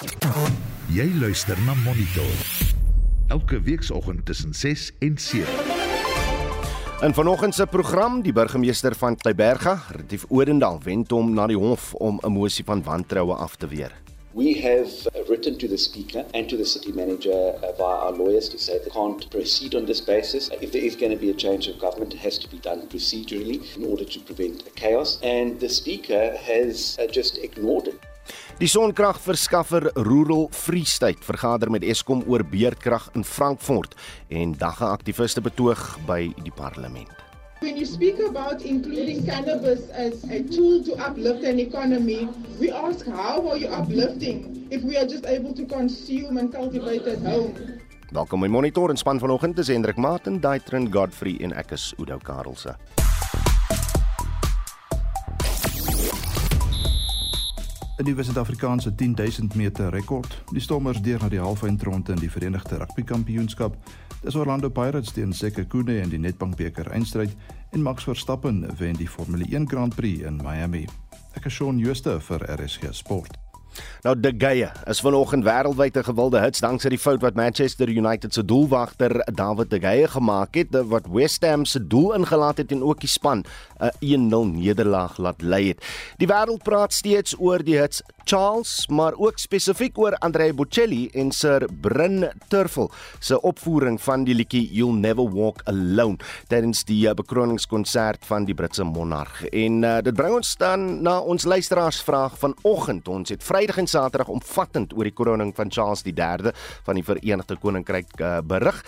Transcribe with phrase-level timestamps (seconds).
[0.00, 2.36] Jy luister na Monitor.
[3.28, 5.46] Elke weekoggend tussen 6 en 7.
[7.00, 11.92] In vanoggend se program, die burgemeester van Kleiberga, Retief Odendaal, wend hom na die hof
[11.94, 13.92] om 'n mosie van wantroue af te weer.
[14.32, 18.48] We have written to the Speaker and to the City Manager uh, via our lawyers
[18.48, 20.48] to say they can't proceed on this basis.
[20.60, 22.86] If there is going to be a change of government, it has to be done
[22.88, 25.18] procedurally in order to prevent chaos.
[25.22, 28.09] And the Speaker has uh, just ignored it.
[28.60, 33.94] Die sonkragverskaffer Rural Free State vergader met Eskom oor beerdkrag in Frankfurt
[34.28, 37.08] en dagga aktiviste betoog by die parlement.
[37.64, 42.28] When you speak about including cannabis as a tool to uplift an economy,
[42.60, 47.08] we ask how are you uplifting if we are just able to consume and cultivate
[47.08, 47.56] at home?
[48.12, 52.20] Welkom by Monitor en span vanoggend is Hendrik Martin, Daitrin Godfrey en ek is Udo
[52.20, 52.76] Karlse.
[58.00, 60.42] 'n nuwe Suid-Afrikaanse 10000 meter rekord.
[60.52, 63.76] Die Stormers deur na die halfeindronde in die Verenigde Rugby Kampioenskap.
[64.22, 67.36] Dis Orlando Pirates teen Sekhukhune in die Nedbank beker eindstryd
[67.70, 70.86] en Max Verstappen wen die Formule 1 Grand Prix in Miami.
[71.36, 73.49] Ek is Shaun Schuster vir RSG Sport.
[74.02, 78.34] Nou De Gea is vanoggend wêreldwyd 'n gewilde hits danksy die fout wat Manchester United
[78.34, 82.82] se doelwagter David De Gea gemaak het wat West Ham se doel ingelaat het en
[82.82, 83.44] ook die span
[83.78, 85.84] 'n 1-0 nederlaag laat lei het.
[86.16, 91.32] Die wêreld praat steeds oor die hits Charles, maar ook spesifiek oor Andrea Bocelli en
[91.32, 97.14] Sir Bryn Terfel se opvoering van die liedjie You'll Never Walk Alone tydens die eh,
[97.16, 99.42] bekroningskonsert van die Britse monarg.
[99.50, 103.08] En uh, dit bring ons dan na ons luisteraarsvraag vanoggend.
[103.08, 106.52] Ons het Vrydag en Saterdag omvattend oor die kroning van Charles III
[106.86, 108.78] van die Verenigde Koninkryk uh, berig.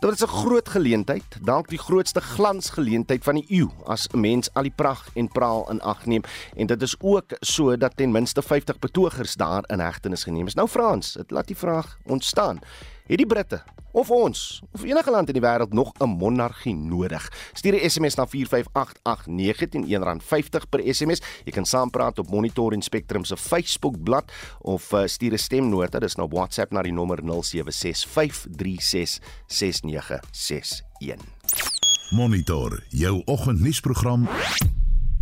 [0.00, 4.48] Dit is 'n groot geleentheid, dalk die grootste glansgeleentheid van die eeu as 'n mens
[4.54, 6.22] al die pragt en praal in ag neem
[6.56, 10.54] en dit is ook so dat ten minste 50 betogers daar in hegtenis geneem is.
[10.54, 12.60] Nou Frans, dit laat die vraag ontstaan.
[13.04, 17.32] Het die Britte of ons of enige land in die wêreld nog 'n monargie nodig?
[17.52, 21.20] Stuur 'n SMS na 45889 teen R1.50 per SMS.
[21.44, 25.98] Jy kan saampraat op Monitor en Spectrum se Facebook bladsy of uh, stuur 'n stemnota,
[25.98, 27.28] dis nou WhatsApp na die nommer 0765366961.
[32.10, 34.28] Monitor jou oggendnuusprogram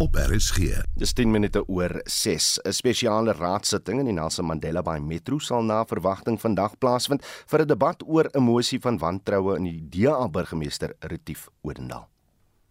[0.03, 0.83] op RSG.
[0.99, 2.59] Dis 10 minute oor 6.
[2.65, 7.61] 'n Spesiale raadsitting in die Nelson Mandela Bay Metro sal na verwagting vandag plaasvind vir
[7.63, 12.09] 'n debat oor 'n mosie van wantroue in die DA burgemeester Retief Odendaal.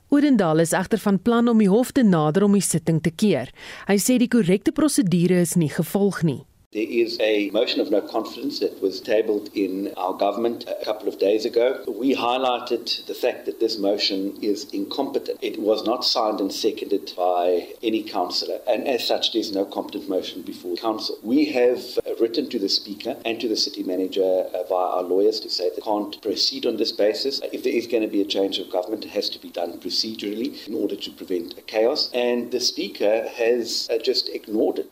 [0.10, 3.50] Odendaal is egter van plan om die hof te nader om die sitting te keer.
[3.88, 6.46] Hy sê die korrekte prosedure is nie gevolg nie.
[6.74, 11.10] There is a motion of no confidence that was tabled in our government a couple
[11.10, 11.84] of days ago.
[11.86, 15.40] We highlighted the fact that this motion is incompetent.
[15.42, 20.08] It was not signed and seconded by any councillor, and as such, there's no competent
[20.08, 21.18] motion before council.
[21.24, 21.84] We have
[22.22, 25.72] written to the Speaker and to the City Manager uh, via our lawyers to say
[25.72, 27.42] they can't proceed on this basis.
[27.52, 29.78] If there is going to be a change of government, it has to be done
[29.82, 34.90] procedurally in order to prevent a chaos, and the Speaker has uh, just ignored it.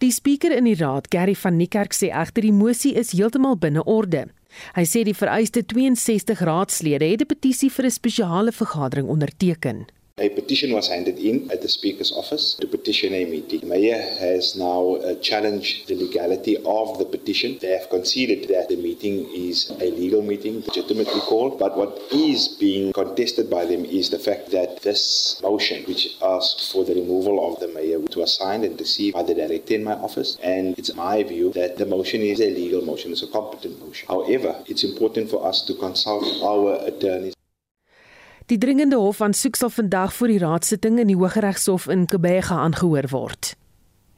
[0.00, 3.82] Die spreker in die raad, Gary van Niekerk sê egter die mosie is heeltemal binne
[3.84, 4.30] orde.
[4.72, 9.84] Hy sê die vereiste 62 raadslede het 'n petisie vir 'n spesiale vergadering onderteken.
[10.20, 13.60] A petition was handed in at the Speaker's office to petition a meeting.
[13.60, 17.56] The Mayor has now uh, challenged the legality of the petition.
[17.58, 21.58] They have conceded that the meeting is a legal meeting, legitimately called.
[21.58, 26.70] But what is being contested by them is the fact that this motion, which asked
[26.70, 29.94] for the removal of the Mayor, was signed and received by the director in my
[29.94, 30.36] office.
[30.42, 34.06] And it's my view that the motion is a legal motion, it's a competent motion.
[34.06, 37.34] However, it's important for us to consult our attorneys.
[38.50, 43.06] Die dringende hof aansoek sal vandag voor die raadsitting in die Hooggeregshof in Kebega aangehoor
[43.12, 43.52] word.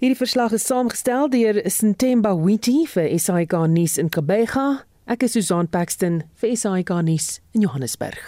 [0.00, 4.87] Hierdie verslag is saamgestel deur Sintemba Witi vir SAK nuus in Kebega.
[5.04, 8.25] Ek is Susan Paxton vir SAK nuus in Johannesburg.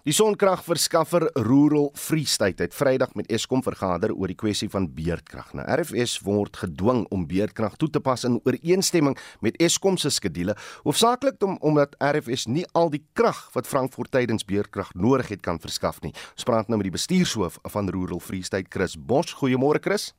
[0.00, 5.50] Die sonkragverskaffer Rural Free State het Vrydag met Eskom vergader oor die kwessie van beerdkrag.
[5.52, 10.56] Nou RFS word gedwing om beerdkrag toe te pas in ooreenstemming met Eskom se skedules,
[10.86, 15.60] hoofsaaklik om, omdat RFS nie al die krag wat Frankfurt tydens beerdkrag nodig het kan
[15.60, 16.14] verskaf nie.
[16.32, 19.36] Ons praat nou met die bestuurshoof van Rural Free State, Chris Bosch.
[19.36, 20.14] Goeiemôre Chris.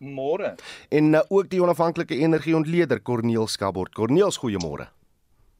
[0.00, 0.56] Môre.
[0.88, 3.92] En uh, ook die onafhanklike energieontleder Corneel Skabord.
[3.92, 4.88] Corneels, goeiemôre.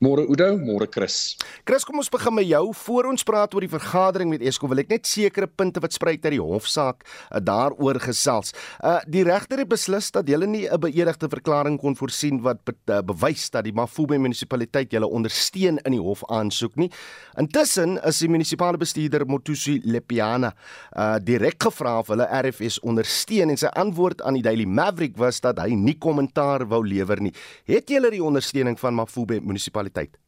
[0.02, 1.36] Môre Oudo, môre Chris.
[1.62, 2.72] Chris, kom ons begin met jou.
[2.74, 6.18] Voor ons praat oor die vergadering met Eskom, wil ek net sekere punte wat spruit
[6.18, 8.50] uit die hofsaak uh, daaroor gesels.
[8.82, 12.74] Uh die regter het beslis dat hulle nie 'n beëdigde verklaring kon voorsien wat be
[12.90, 16.90] uh, bewys dat die Mafube munisipaliteit hulle ondersteun in die hof aansoek nie.
[17.38, 20.54] Intussen is die munisipale bestuurder Motusi Lepiana
[20.96, 25.40] uh direk gevra of hulle RFS ondersteun en sy antwoord aan die Daily Maverick was
[25.40, 27.32] dat hy nie kommentaar wou lewer nie.
[27.64, 30.18] Het julle die ondersteuning van Mafube munisipaliteit munisipaliteit?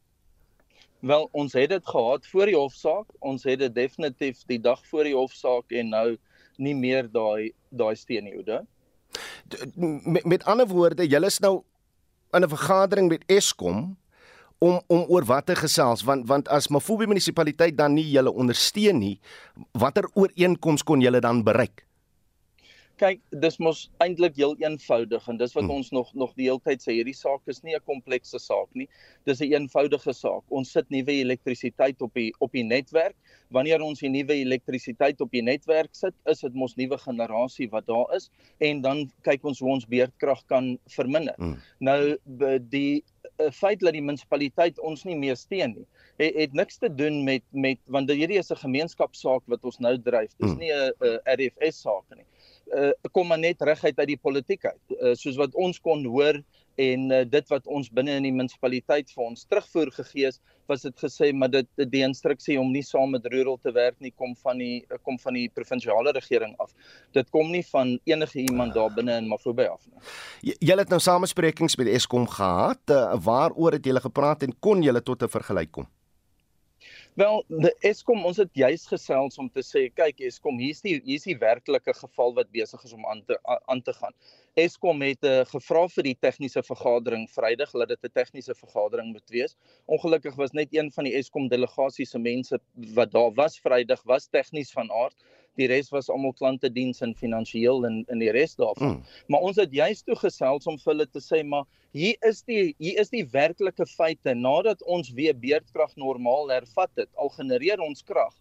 [0.99, 3.05] Wel, ons het dit gehad voor die hofsaak.
[3.19, 6.17] Ons het dit definitief die dag voor die hofsaak en nou
[6.57, 8.65] nie meer daai daai steen nie, Oude.
[9.75, 11.63] Met, met ander woorde, julle is nou
[12.33, 13.97] in 'n vergadering met Eskom
[14.59, 18.99] om om oor wat te gesels want want as Mafubi munisipaliteit dan nie julle ondersteun
[18.99, 19.19] nie,
[19.71, 21.86] watter ooreenkoms kon julle dan bereik?
[22.97, 25.79] Kyk dis mos eintlik heel eenvoudig en dis wat hmm.
[25.79, 28.87] ons nog nog die hele tyd sê hierdie saak is nie 'n komplekse saak nie
[29.29, 33.15] dis 'n eenvoudige saak ons sit nuwe elektrisiteit op die op die netwerk
[33.49, 37.87] wanneer ons die nuwe elektrisiteit op die netwerk sit is dit mos nuwe generasie wat
[37.87, 38.29] daar is
[38.59, 41.57] en dan kyk ons hoe ons beurtkrag kan verminder hmm.
[41.79, 42.17] nou
[42.59, 43.03] die
[43.39, 47.23] uh, feit dat die munisipaliteit ons nie meer steun nie het, het niks te doen
[47.23, 50.59] met met want hierdie is 'n gemeenskapsaak wat ons nou dryf dis hmm.
[50.59, 52.25] nie 'n RFS saak nie
[52.75, 56.41] uh, kom maar net reguit uit die politiek uit uh, soos wat ons kon hoor
[56.77, 60.83] en uh, dit wat ons binne in die munisipaliteit vir ons terugvoer gegee is was
[60.83, 64.35] dit gesê maar dit die instruksie om nie saam met Rural te werk nie kom
[64.43, 66.73] van die kom van die provinsiale regering af.
[67.15, 70.55] Dit kom nie van enige iemand daar binne in Mafube af nie.
[70.59, 72.83] Julle het nou samesprekings met Eskom gehad.
[72.91, 75.87] Uh, waaroor het julle gepraat en kon julle tot 'n vergelyk kom?
[77.17, 81.23] Wel, die Eskom, ons het juis gesels om te sê, kyk Eskom, hier's die hier's
[81.25, 83.39] die werklike geval wat besig is om aan te
[83.73, 84.13] aan te gaan.
[84.61, 89.33] Eskom het uh, gevra vir die tegniese vergadering Vrydag, laat dit 'n tegniese vergadering moet
[89.33, 89.57] wees.
[89.89, 92.61] Ongelukkig was net een van die Eskom delegasie se mense
[92.93, 95.17] wat daar was Vrydag was tegnies van aard
[95.57, 98.97] die res was almal klante diens en finansiëel en in die res daarvan.
[98.97, 99.15] Mm.
[99.33, 101.65] Maar ons het juist toe gesels om vir hulle te sê maar
[101.97, 107.09] hier is die hier is die werklike feite nadat ons weer beurtkrag normaal hervat het,
[107.15, 108.35] al genereer ons krag.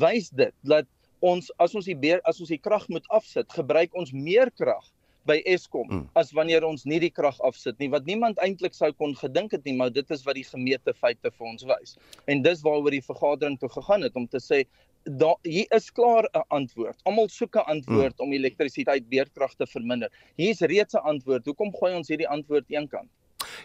[0.00, 0.88] Wys dit dat
[1.20, 4.86] ons as ons die beer, as ons die krag moet afsit, gebruik ons meer krag
[5.28, 6.04] by Eskom mm.
[6.18, 9.66] as wanneer ons nie die krag afsit nie wat niemand eintlik sou kon gedink het
[9.68, 11.96] nie maar dit is wat die gemeete feite vir ons wys
[12.32, 14.62] en dis waaroor die vergadering toe gegaan het om te sê
[15.04, 16.98] daar hier is klaar 'n antwoord.
[17.02, 18.26] Almal soek 'n antwoord hmm.
[18.26, 20.10] om elektrisiteit beurtkrag te verminder.
[20.36, 21.44] Hier is reeds 'n antwoord.
[21.44, 23.08] Hoekom gooi ons hierdie antwoord eenkant?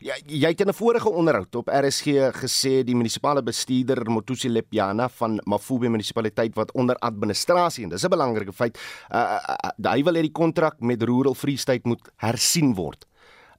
[0.03, 5.09] Ja, jy het in 'n vorige onderhoud op RSG gesê die munisipale bestuurder Motusi Lepiana
[5.09, 8.77] van Mafube munisipaliteit wat onder administrasie en dis 'n belangrike feit,
[9.11, 9.55] uh, uh,
[9.85, 13.05] uh, hy wil hê die kontrak met Rural Free State moet hersien word.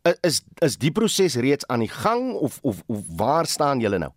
[0.07, 3.99] Uh, is is die proses reeds aan die gang of of, of waar staan julle
[3.99, 4.13] nou?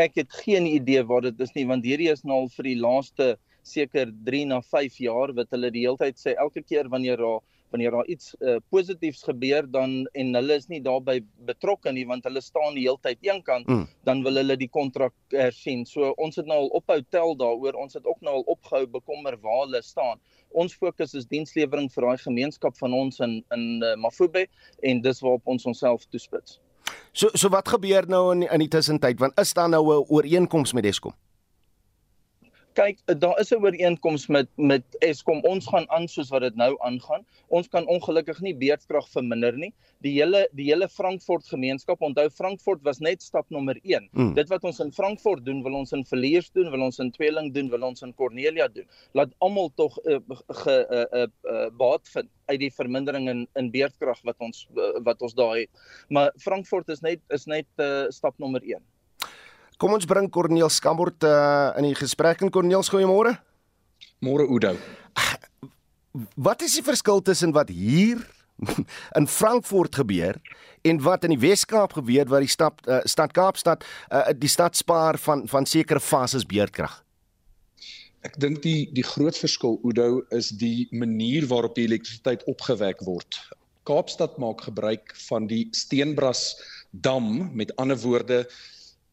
[0.00, 2.78] Ek het geen idee wat dit is nie want hierdie is nou al vir die
[2.80, 3.34] laaste
[3.64, 7.42] seker 3 na 5 jaar wat hulle die hele tyd sê elke keer wanneer daar
[7.74, 11.16] wanneer daar iets uh, positiefs gebeur dan en hulle is nie daarbey
[11.48, 13.88] betrokke nie want hulle staan die hele tyd eenkant mm.
[14.06, 15.82] dan wil hulle die kontrak hersien.
[15.90, 17.74] So ons het nou al ophou tel daaroor.
[17.84, 20.22] Ons het ook nou al opgehou bekommer waar hulle staan.
[20.54, 24.46] Ons fokus is dienslewering vir daai gemeenskap van ons in in uh, Mafube
[24.82, 26.60] en dis waarop ons onsself toespits.
[27.14, 30.72] So so wat gebeur nou in in die tussentyd want is daar nou 'n ooreenkoms
[30.72, 31.14] met Eskom?
[32.74, 35.40] Kyk daar is 'n ooreenkoms met met Eskom.
[35.42, 37.24] Ons gaan aan soos wat dit nou aangaan.
[37.48, 39.72] Ons kan ongelukkig nie beurtkrag verminder nie.
[40.02, 44.34] Die hele die hele Frankfurt gemeenskap onthou Frankfurt was net stap nommer 1 mm.
[44.34, 47.52] dit wat ons in Frankfurt doen wil ons in Villiers doen wil ons in Tweeling
[47.54, 48.86] doen wil ons in Cornelia doen.
[49.12, 50.18] Laat almal tog uh,
[50.48, 55.00] ge uh, uh, uh, baat vind uit die vermindering in in beurtkrag wat ons uh,
[55.04, 55.70] wat ons daar het.
[56.08, 58.82] Maar Frankfurt is net is net uh, stap nommer 1
[59.80, 63.34] Kom ons bring Corneel Skambort uh, in die gesprek en Corneel, goeiemôre.
[64.22, 64.76] Môre Oudo.
[66.38, 68.20] Wat is die verskil tussen wat hier
[69.18, 70.38] in Frankfurt gebeur
[70.86, 74.78] en wat in die Wes-Kaap gebeur waar die stad uh, stad Kaapstad uh, die stad
[74.78, 77.00] spaar van van sekere fases beurtkrag?
[78.24, 83.42] Ek dink die die groot verskil Oudo is die manier waarop die elektrisiteit opgewek word.
[83.84, 86.54] Kaapstad maak gebruik van die Steenbras
[86.94, 88.44] dam, met ander woorde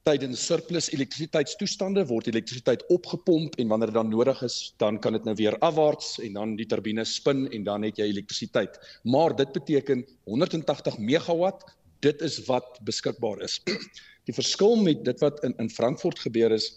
[0.07, 5.27] tydens surplus elektrisiteitstoestande word elektrisiteit opgepomp en wanneer dit dan nodig is, dan kan dit
[5.27, 8.79] nou weer afwaarts en dan die turbine spin en dan het jy elektrisiteit.
[9.03, 11.65] Maar dit beteken 180 megawatt,
[12.01, 13.59] dit is wat beskikbaar is.
[14.29, 16.67] Die verskil met dit wat in in Frankfurt gebeur is,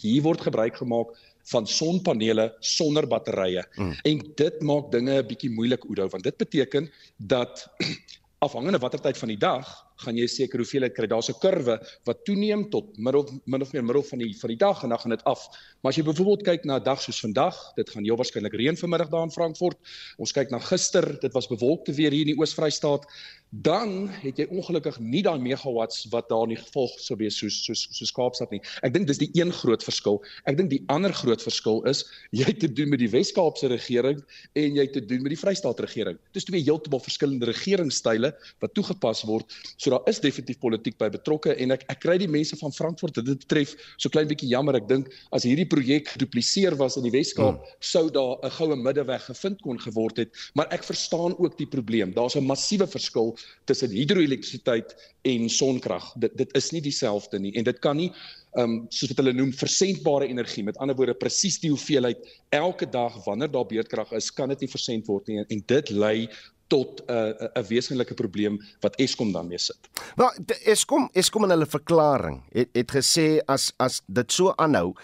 [0.00, 1.12] hier word gebruik gemaak
[1.50, 3.64] van sonpanele sonder batterye.
[3.76, 3.92] Mm.
[4.08, 7.68] En dit maak dinge 'n bietjie moeilik Oudo want dit beteken dat
[8.40, 9.68] afhangende watter tyd van die dag
[10.00, 11.06] gaan jy seker hoeveelheid kry.
[11.12, 11.74] Daar's 'n kurwe
[12.08, 14.98] wat toeneem tot middel min of meer middel van die van die dag en dan
[14.98, 15.42] gaan dit af.
[15.82, 18.76] Maar as jy byvoorbeeld kyk na 'n dag soos vandag, dit gaan heel waarskynlik reën
[18.76, 19.76] vanmiddag daar in Frankfurt.
[20.16, 23.04] Ons kyk na gister, dit was bewolkte weer hier in die Oos-Vrystaat
[23.50, 27.56] dan het jy ongelukkig nie daai megawatts wat daar in die gevolg sou wees soos
[27.66, 28.60] soos soos Kaapstad nie.
[28.86, 30.20] Ek dink dis die een groot verskil.
[30.46, 34.20] Ek dink die ander groot verskil is jy het te doen met die Wes-Kaapse regering
[34.54, 36.18] en jy het te doen met die Vrystaat regering.
[36.36, 38.30] Dis twee heeltemal verskillende regeringsstyle
[38.62, 39.50] wat toegepas word.
[39.76, 43.18] So daar is definitief politiek by betrokke en ek ek kry die mense van Frankfurt
[43.18, 44.78] dit betref so klein bietjie jammer.
[44.78, 47.76] Ek dink as hierdie projek gedupliseer was in die Wes-Kaap hmm.
[47.82, 52.14] sou daar 'n goue middeweg gevind kon geword het, maar ek verstaan ook die probleem.
[52.14, 53.34] Daar's 'n massiewe verskil
[53.64, 56.12] tussen hidroelektrisiteit en sonkrag.
[56.16, 59.34] Dit dit is nie dieselfde nie en dit kan nie ehm um, soos wat hulle
[59.36, 60.64] noem versendbare energie.
[60.66, 64.70] Met ander woorde presies die hoeveelheid elke dag wanneer daar beurtkrag is, kan dit nie
[64.70, 66.28] versend word nie en dit lei
[66.70, 69.78] tot 'n uh, 'n wesenlike probleem wat Eskom dan mee sit.
[70.16, 74.94] Maar Eskom Eskom in hulle verklaring het het gesê as as dit so aanhou,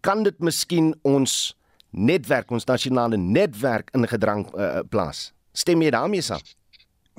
[0.00, 1.56] kan dit miskien ons
[1.90, 5.32] netwerk, ons nasionale netwerk in gedrang uh, plaas.
[5.52, 6.42] Stem jy daarmee saam?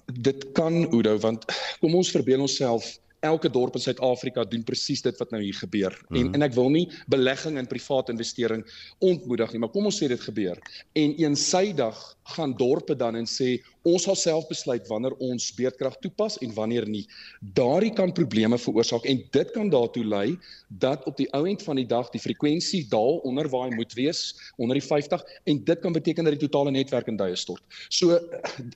[0.05, 1.45] Dit kan Oudo want
[1.79, 5.91] kom ons verbeel onsself elke dorp in Suid-Afrika doen presies dit wat nou hier gebeur.
[5.91, 6.17] Mm -hmm.
[6.17, 6.33] En mhm.
[6.33, 8.65] en ek wil nie belegging in privaat investering
[8.99, 10.57] ontmoedig nie, maar kom ons sê dit gebeur.
[10.93, 16.37] En eensydig gaan dorpe dan en sê ons sal self besluit wanneer ons beerdkrag toepas
[16.37, 17.05] en wanneer nie.
[17.39, 21.75] Daardie kan probleme veroorsaak en dit kan daartoe lei dat op die ou end van
[21.75, 25.79] die dag die frekwensie daal onder waar hy moet wees, onder die 50 en dit
[25.79, 27.63] kan beteken dat die totale netwerk in duie stort.
[27.89, 28.19] So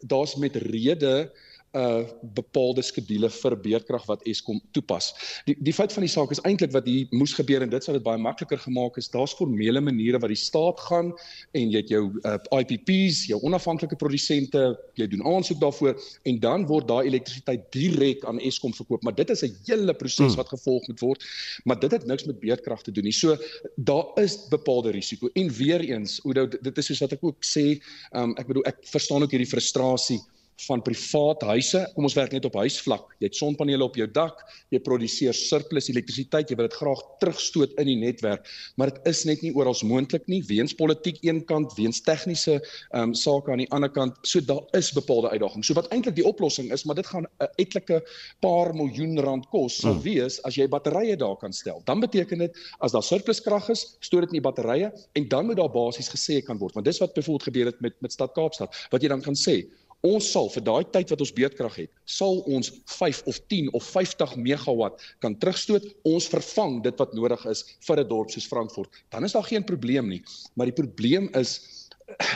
[0.01, 1.31] daar's met rede
[1.77, 2.03] uh
[2.35, 5.11] bepaalde skedules vir beerdkrag wat Eskom toepas.
[5.47, 7.93] Die die feit van die saak is eintlik wat hier moes gebeur en dit sou
[7.95, 9.07] dit baie makliker gemaak is.
[9.11, 11.13] Daar's formele maniere wat die staat gaan
[11.55, 14.65] en jy het jou uh, IPPs, jou onafhanklike produsente,
[14.99, 15.95] jy doen aansoek daarvoor
[16.27, 20.35] en dan word daai elektrisiteit direk aan Eskom verkoop, maar dit is 'n hele proses
[20.35, 20.41] hmm.
[20.43, 21.23] wat gevolg moet word.
[21.63, 23.15] Maar dit het niks met beerdkrag te doen nie.
[23.15, 23.37] So
[23.75, 27.79] daar is bepaalde risiko en weer eens, Oudo, dit is soos wat ek ook sê,
[28.11, 30.19] um, ek bedoel ek verstaan ook hierdie frustrasie
[30.67, 31.81] van privaat huise.
[31.95, 33.15] Kom ons werk net op huisvlak.
[33.21, 34.41] Jy het sonpanele op jou dak,
[34.73, 38.47] jy produseer surplus elektrisiteit, jy wil dit graag terugstoot in die netwerk,
[38.79, 43.11] maar dit is net nie oral moontlik nie weens politiek een kant, weens tegniese ehm
[43.11, 44.17] um, sake aan die ander kant.
[44.27, 45.67] So daar is bepaalde uitdagings.
[45.67, 48.01] So wat eintlik die oplossing is, maar dit gaan 'n etlike
[48.41, 50.03] paar miljoen rand kos sal hmm.
[50.03, 51.81] wees as jy batterye daar kan stel.
[51.85, 55.45] Dan beteken dit as daar surplus krag is, stoot dit in die batterye en dan
[55.45, 58.33] moet daar basies gesê kan word, want dis wat byvoorbeeld gebeur het met met Stad
[58.33, 59.65] Kaapstad, wat jy dan kan sê
[60.01, 63.85] Ons sal vir daai tyd wat ons beurtkrag het, sal ons 5 of 10 of
[63.85, 65.85] 50 megawatt kan terugstoot.
[66.09, 68.89] Ons vervang dit wat nodig is vir 'n dorp soos Frankfurt.
[69.11, 70.23] Dan is daar geen probleem nie.
[70.55, 71.59] Maar die probleem is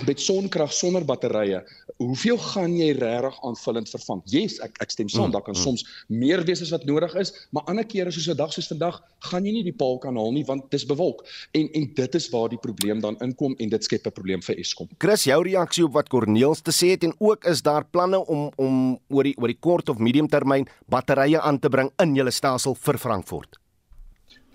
[0.07, 1.63] met sonkrag sonder batterye,
[2.01, 4.21] hoeveel gaan jy regtig aanvullend vervang?
[4.31, 5.61] Yes, ek ek stem saam, mm, daar kan mm.
[5.61, 9.01] soms meer wees as wat nodig is, maar ander kere soos 'n dag soos vandag,
[9.29, 11.25] gaan jy nie die paal kan haal nie want dis bewolk.
[11.53, 14.59] En en dit is waar die probleem dan inkom en dit skep 'n probleem vir
[14.59, 14.87] Eskom.
[14.97, 18.51] Chris, jou reaksie op wat Corneels te sê het en ook is daar planne om
[18.55, 22.31] om oor die oor die kort of medium termyn batterye aan te bring in julle
[22.31, 23.64] stelsel vir Frankfurt?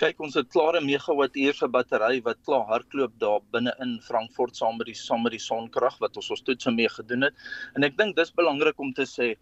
[0.00, 4.56] Kyk ons het klare megawatt uur vir battery wat klaar hardloop daar binne in Frankfurt
[4.56, 7.46] saam met die saam met die sonkrag wat ons ons toetse mee gedoen het.
[7.76, 9.34] En ek dink dis belangrik om te sê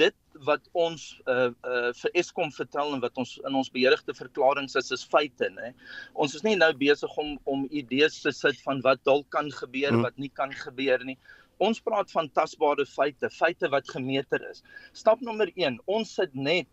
[0.00, 4.72] dit wat ons uh uh vir Eskom vertel en wat ons in ons beheerigde verklaringe
[4.80, 5.72] is is feite nê.
[6.14, 9.92] Ons is nie nou besig om om idees te sit van wat dalk kan gebeur,
[9.92, 10.06] hmm.
[10.08, 11.18] wat nie kan gebeur nie.
[11.62, 14.64] Ons praat van tasbare feite, feite wat gemeter is.
[14.92, 16.66] Stap nommer 1, ons sit net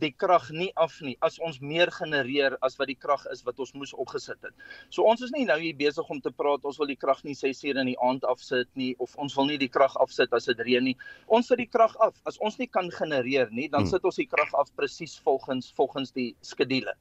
[0.00, 3.58] die krag nie af nie as ons meer genereer as wat die krag is wat
[3.62, 4.54] ons moes opgesit het.
[4.94, 7.36] So ons is nie nou hier besig om te praat ons wil die krag nie
[7.38, 10.48] 6 ure in die aand afsit nie of ons wil nie die krag afsit as
[10.50, 10.96] dit reën nie.
[11.26, 12.16] Ons sit die krag af.
[12.28, 13.92] As ons nie kan genereer nie, dan hmm.
[13.92, 16.94] sit ons die krag af presies volgens volgens die skedule.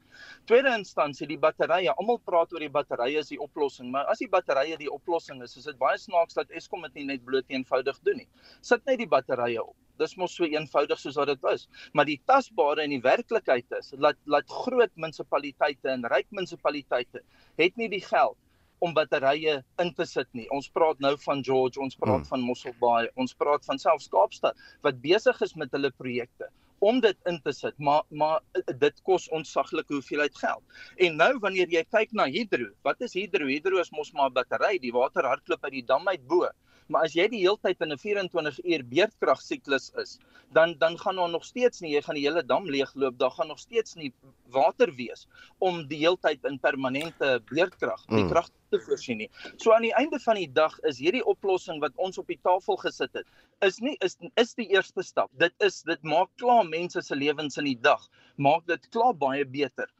[0.49, 1.93] Tweede instansie die batterye.
[1.97, 5.57] Almal praat oor die batterye is die oplossing, maar as die batterye die oplossing is,
[5.59, 8.29] is dit baie snaaks dat Eskom dit nie net bloot eenvoudig doen nie.
[8.65, 11.67] Sit net die batterye op dis mos so eenvoudig soos wat dit is.
[11.93, 17.23] Maar die tasbare in die werklikheid is dat laat groot munisipaliteite en ryk munisipaliteite
[17.57, 18.37] het nie die geld
[18.79, 20.45] om batterye in te sit nie.
[20.53, 22.29] Ons praat nou van George, ons praat hmm.
[22.29, 26.51] van Mosselbaai, ons praat van selfs Kaapstad wat besig is met hulle projekte
[26.85, 30.61] om dit in te sit, maar maar dit kos ontsaglike hoeveelheid geld.
[31.01, 33.49] En nou wanneer jy kyk na hidro, wat is hidro?
[33.49, 36.45] Hidro is mos maar 'n battery, die water hardloop uit die dam uit bo
[36.87, 40.17] Maar as jy die hele tyd in 'n 24 uur beerdkrag siklus is,
[40.55, 43.47] dan dan gaan daar nog steeds nie jy gaan die hele dam leegloop, daar gaan
[43.47, 44.13] nog steeds nie
[44.49, 45.27] water wees
[45.59, 48.29] om die hele tyd in permanente beerdkrag die mm.
[48.29, 49.29] krag te voorsien nie.
[49.57, 52.77] So aan die einde van die dag is hierdie oplossing wat ons op die tafel
[52.77, 53.27] gesit het,
[53.61, 55.31] is nie is is die eerste stap.
[55.33, 59.45] Dit is dit maak klaar mense se lewens in die dag, maak dit klaar baie
[59.45, 59.91] beter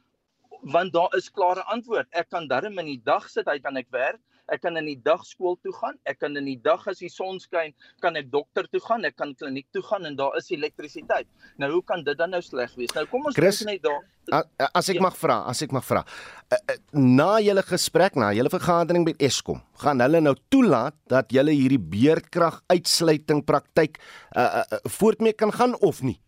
[0.62, 2.08] want daar is klare antwoord.
[2.10, 4.20] Ek kan darm in die dag sit, hy kan ek werk.
[4.48, 5.98] Ek kan in die dag skool toe gaan.
[6.08, 9.04] Ek kan in die dag as die son skyn, kan ek dokter toe gaan.
[9.08, 11.28] Ek kan kliniek toe gaan en daar is elektrisiteit.
[11.60, 12.94] Nou hoe kan dit dan nou sleg wees?
[12.96, 14.04] Nou kom ons kyk net daar.
[14.76, 15.04] As ek ja.
[15.04, 16.02] mag vra, as ek mag vra.
[16.92, 21.80] Na julle gesprek, na julle vergadering met Eskom, gaan hulle nou toelaat dat julle hierdie
[21.80, 24.00] beerdkrag uitsluiting praktyk
[24.36, 26.18] uh, uh, voortmee kan gaan of nie?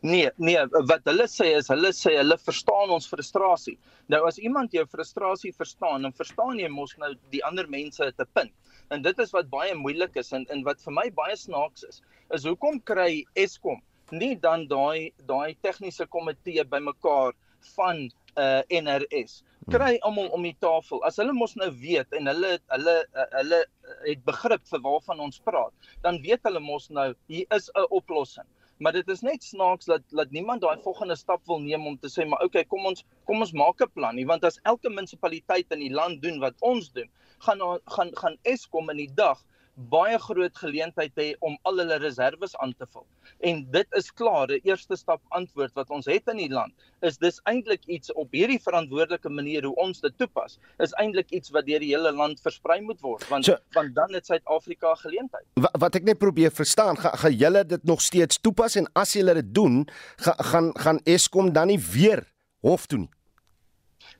[0.00, 0.58] Nee, nee,
[0.90, 3.76] wat hulle sê is hulle sê hulle verstaan ons frustrasie.
[4.12, 8.28] Nou as iemand jou frustrasie verstaan, dan verstaan jy mos nou die ander mense 'n
[8.34, 8.52] punt.
[8.90, 12.02] En dit is wat baie moeilik is en en wat vir my baie snaaks is,
[12.30, 13.80] is hoekom kry Eskom
[14.12, 17.32] nie dan daai daai tegniese komitee bymekaar
[17.76, 21.02] van uh NRS kry almal om die tafel.
[21.06, 22.96] As hulle mos nou weet en hulle hulle
[23.36, 23.60] hulle
[24.06, 25.72] het begrip vir waarvan ons praat,
[26.02, 28.48] dan weet hulle mos nou hier is 'n oplossing
[28.82, 32.10] maar dit is net snaaks dat dat niemand daai volgende stap wil neem om te
[32.14, 35.76] sê maar okay kom ons kom ons maak 'n plan nie want as elke munisipaliteit
[35.76, 37.10] in die land doen wat ons doen
[37.46, 37.62] gaan
[37.96, 42.74] gaan gaan Eskom in die dag baie groot geleentheid hê om al hulle reserves aan
[42.76, 43.06] te vul.
[43.48, 47.16] En dit is klaar, die eerste stap antwoord wat ons het in die land is
[47.18, 51.66] dis eintlik iets op hierdie verantwoordelike manier hoe ons dit toepas, is eintlik iets wat
[51.66, 55.46] deur die hele land versprei moet word want so, want dan het Suid-Afrika geleentheid.
[55.58, 59.16] Wat, wat ek net probeer verstaan, gaan ga julle dit nog steeds toepas en as
[59.16, 59.82] julle dit doen,
[60.20, 62.26] ga, gaan gaan Eskom dan nie weer
[62.62, 63.10] hof toe nie?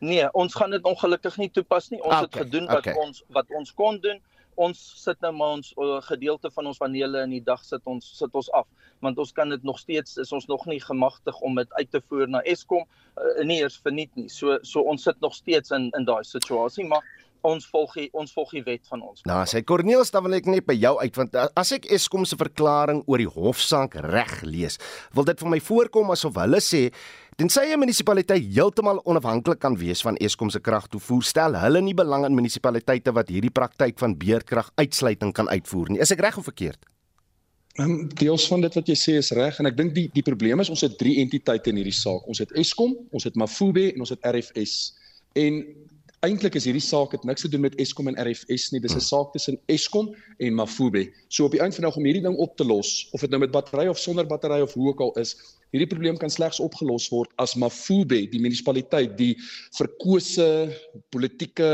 [0.03, 2.01] Nee, ons gaan dit ongelukkig nie toepas nie.
[2.03, 2.95] Ons okay, het gedoen wat okay.
[2.99, 4.19] ons wat ons kon doen
[4.61, 8.07] ons sit nou maar ons uh, gedeelte van ons panele in die dag sit ons
[8.19, 8.69] sit ons af
[9.03, 12.03] want ons kan dit nog steeds is ons nog nie gemagtig om dit uit te
[12.09, 15.91] voer na Eskom uh, nie eers verniet nie so so ons sit nog steeds in
[15.99, 17.05] in daai situasie maar
[17.43, 19.23] ons volg die, ons volg die wet van ons.
[19.27, 22.39] Nou, sê Corneels, dan wil ek net by jou uit want as ek Eskom se
[22.39, 24.79] verklaring oor die hofsaak reg lees,
[25.17, 26.85] wil dit vir my voorkom asof hulle sê
[27.43, 32.25] Tensy 'n munisipaliteit heeltemal onafhanklik kan wees van Eskom se kragtoevoer, stel hulle nie belang
[32.25, 35.99] in munisipaliteite wat hierdie praktyk van beerdkrag uitsluiting kan uitvoer nie.
[35.99, 36.87] Is ek reg of verkeerd?
[37.81, 40.61] Um, deels van dit wat jy sê is reg en ek dink die die probleem
[40.61, 42.29] is ons het drie entiteite in hierdie saak.
[42.29, 44.95] Ons het Eskom, ons het Mafube en ons het RFS.
[45.35, 45.59] En
[46.23, 48.79] eintlik is hierdie saak het niks te doen met Eskom en RFS nie.
[48.79, 51.11] Dis 'n saak tussen Eskom en Mafube.
[51.27, 53.31] So op die einde van die dag om hierdie ding op te los, of dit
[53.31, 55.35] nou met battery of sonder battery of hoe ook al is,
[55.73, 59.33] hierdie probleem kan slegs opgelos word as Mafube, die munisipaliteit, die
[59.77, 60.47] verkose
[61.15, 61.71] politieke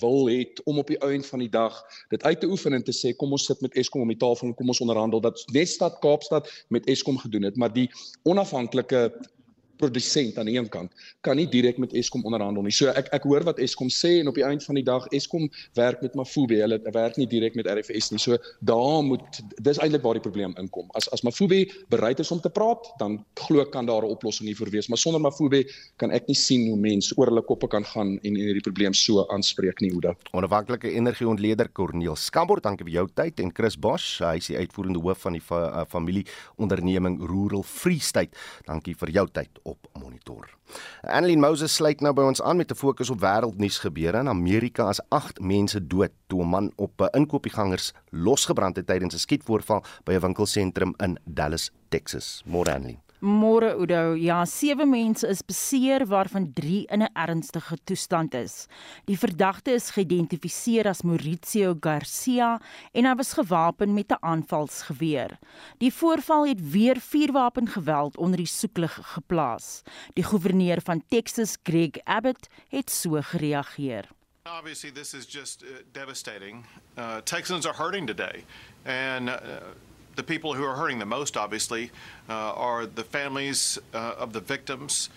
[0.00, 1.80] wil het om op die einde van die dag
[2.14, 4.50] dit uit te oefen en te sê kom ons sit met Eskom om die tafel
[4.50, 5.22] en kom ons onderhandel.
[5.24, 7.88] Dat net stad Kaapstad met Eskom gedoen het, maar die
[8.28, 9.08] onafhanklike
[9.82, 10.92] produsent aan die een kant
[11.26, 12.74] kan nie direk met Eskom onderhandel nie.
[12.74, 15.48] So ek ek hoor wat Eskom sê en op die einde van die dag Eskom
[15.78, 16.60] werk met Mafube.
[16.62, 18.20] Hulle werk nie direk met RFS nie.
[18.22, 20.88] So daar moet dis eintlik waar die probleem inkom.
[20.98, 24.48] As as Mafube bereid is om te praat, dan glo ek kan daar 'n oplossing
[24.48, 24.88] hiervoor wees.
[24.88, 25.64] Maar sonder Mafube
[25.96, 29.26] kan ek nie sien hoe mense oor hulle koppe kan gaan en hierdie probleem so
[29.28, 30.14] aanspreek nie, Ouda.
[30.32, 35.00] Onafhanklike energieontleder Corneel Skambor, dankie vir jou tyd en Chris Bosch, hy is die uitvoerende
[35.00, 38.36] hoof van die fa uh, familie onderneming Rural Free State.
[38.66, 40.48] Dankie vir jou tyd op monitor.
[41.02, 44.88] Annelien Moses sluit nou by ons aan met 'n fokus op wêreldnuus gebeure in Amerika
[44.88, 49.84] as 8 mense dood toe 'n man op 'n inkopiesgangers losgebrand het tydens 'n skietvoorval
[50.04, 52.42] by 'n winkelsentrum in Dallas, Texas.
[52.46, 53.11] Môre Annelien.
[53.22, 58.66] Môre Udo, ja, sewe mense is beseer waarvan 3 in 'n ernstige toestand is.
[59.06, 62.60] Die verdagte is geïdentifiseer as Mauricio Garcia
[62.92, 65.38] en hy was gewapen met 'n aanvalsgeweer.
[65.78, 69.82] Die voorval het weer vuurwapengeweld onder die soeklig geplaas.
[70.14, 74.08] Die goewerneur van Texas, Greg Abbott, het so gereageer.
[74.46, 76.64] Obviously this is just uh, devastating.
[76.98, 78.44] Uh Texans are hurting today
[78.84, 79.36] and uh,
[80.16, 81.90] the people who are hurting the most, obviously,
[82.28, 85.08] uh, are the families uh, of the victims,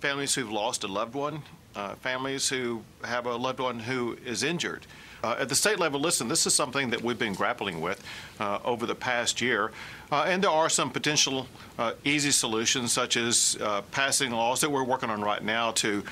[0.00, 1.42] families who've lost a loved one,
[1.76, 4.86] uh, families who have a loved one who is injured.
[5.22, 8.02] Uh, at the state level, listen, this is something that we've been grappling with
[8.38, 9.72] uh, over the past year.
[10.12, 11.46] Uh, and there are some potential
[12.04, 13.58] easy solutions, such as
[13.90, 16.02] passing laws that we're working on right now to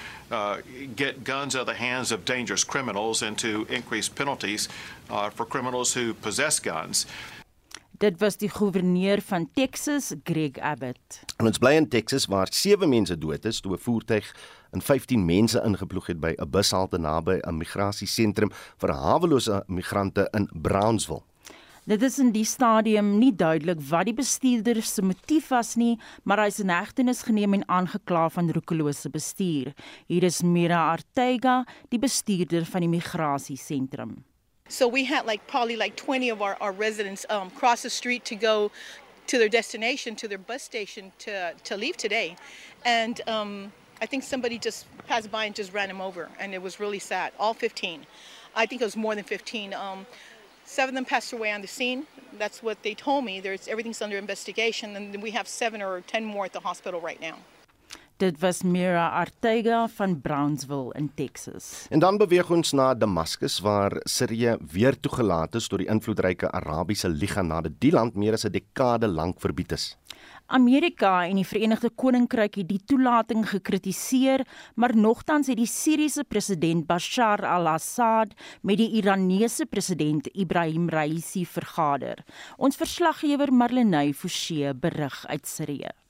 [0.97, 4.69] get guns out of the hands of dangerous criminals and to increase penalties
[5.33, 7.07] for criminals who possess guns.
[7.97, 11.21] Dit was die goewerneur van Texas, Greg Abbott.
[11.41, 14.27] En ons bly in Texas waar sewe mense dood is toe 'n voertuig
[14.71, 20.49] en 15 mense ingeploeg het by 'n bushalte naby 'n migrasiesentrum vir hawelose migrante in
[20.53, 21.23] Brownsville.
[21.85, 26.39] Dit is in die stadium nie duidelik wat die bestuurder se motief was nie, maar
[26.39, 29.73] hy is in hegtenis geneem en aangekla van roekelose bestuur.
[30.07, 34.25] Hier is Mira Artega, die bestuurder van die migrasiesentrum.
[34.69, 38.25] So we had like probably like 20 of our, our residents um, cross the street
[38.27, 38.71] to go
[39.27, 42.37] to their destination, to their bus station to, to leave today.
[42.85, 46.29] And um, I think somebody just passed by and just ran him over.
[46.39, 47.33] And it was really sad.
[47.39, 48.07] All 15.
[48.55, 49.75] I think it was more than 15.
[49.75, 50.07] Um,
[50.67, 52.09] Seven of them passed away on the scene.
[52.39, 53.39] That's what they told me.
[53.39, 57.21] There's everything's under investigation, and we have seven or ten more at the hospital right
[57.21, 57.37] now.
[58.17, 61.87] Dit was Mira Artega van Brownsville in Texas.
[61.93, 67.11] En dan beweeg ons na Damascus waar Sirië weer toegelaat is tot die invloedryke Arabiese
[67.13, 69.99] Liga nadat die land meer as 'n dekade lank verbied is.
[70.47, 76.87] Amerika en die Verenigde Koninkryk het die toelating gekritiseer, maar nogtans het die Siriëse president
[76.87, 82.25] Bashar al-Assad met die Iranese president Ibrahim Raisi vergader.
[82.57, 86.06] Ons verslaggewer Marlenae Forsie berig uit Sirië.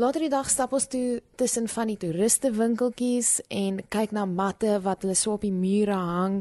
[0.00, 4.78] Later die dag stap ons toe tussen van die toeriste winkeltjies en kyk na matte
[4.80, 6.38] wat hulle so op die mure hang.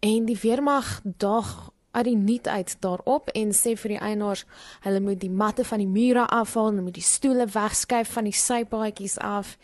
[0.00, 0.88] En die weermag
[1.20, 1.50] dag
[1.92, 4.46] uit die niet uit daarop en sê vir die eienaars
[4.86, 8.38] hulle moet die matte van die mure afhaal en moet die stoele wegskuif van die
[8.46, 9.58] sypaadjies af.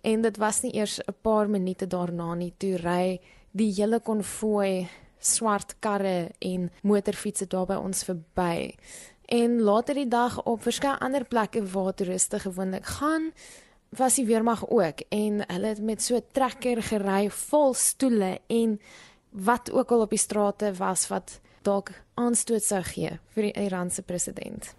[0.00, 2.54] En dit was nie eers 'n paar minute daarna nie.
[2.56, 3.20] Toe ry
[3.52, 4.88] die hele konvooi
[5.20, 8.72] swart karre en motorfietsse daar by ons verby
[9.26, 13.32] en later die dag op verskeie ander plekke waar toeriste gewoonlik gaan
[13.94, 18.80] was die weermag ook en hulle het met so 'n trekker gery vol stoele en
[19.30, 24.02] wat ook al op die strate was wat dalk aanstoot sou gee vir die Iranse
[24.02, 24.74] president.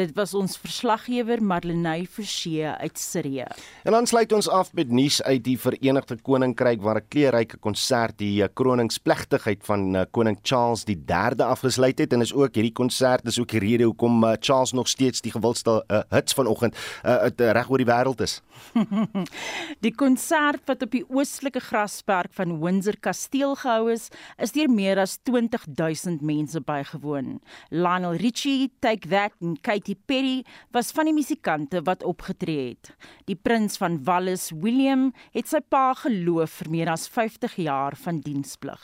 [0.00, 3.44] Dit was ons verslaggewer Marlenae Forsie uit Sirië.
[3.84, 8.16] En dan sluit ons af met nuus uit die Verenigde Koninkryk waar 'n kleurryke konsert
[8.18, 13.38] die kroningsplegtigheid van eh, koning Charles III afgesluit het en is ook hierdie konsert is
[13.38, 17.70] ook die rede hoekom eh, Charles nog steeds die gewildste uh, hits vanoggend uh, reg
[17.70, 18.40] oor die wêreld is.
[19.84, 24.08] die konsert wat op die oostelike grasperk van Windsor Kasteel gehou is,
[24.38, 27.40] is deur meer as 20000 mense bygewoon.
[27.68, 32.92] Lionel Richie, Take That en Katy Katy Perry was van die musikante wat opgetree het.
[33.26, 38.20] Die prins van Wallis, William, het sy pa geloof vir meer as 50 jaar van
[38.20, 38.80] diensplig.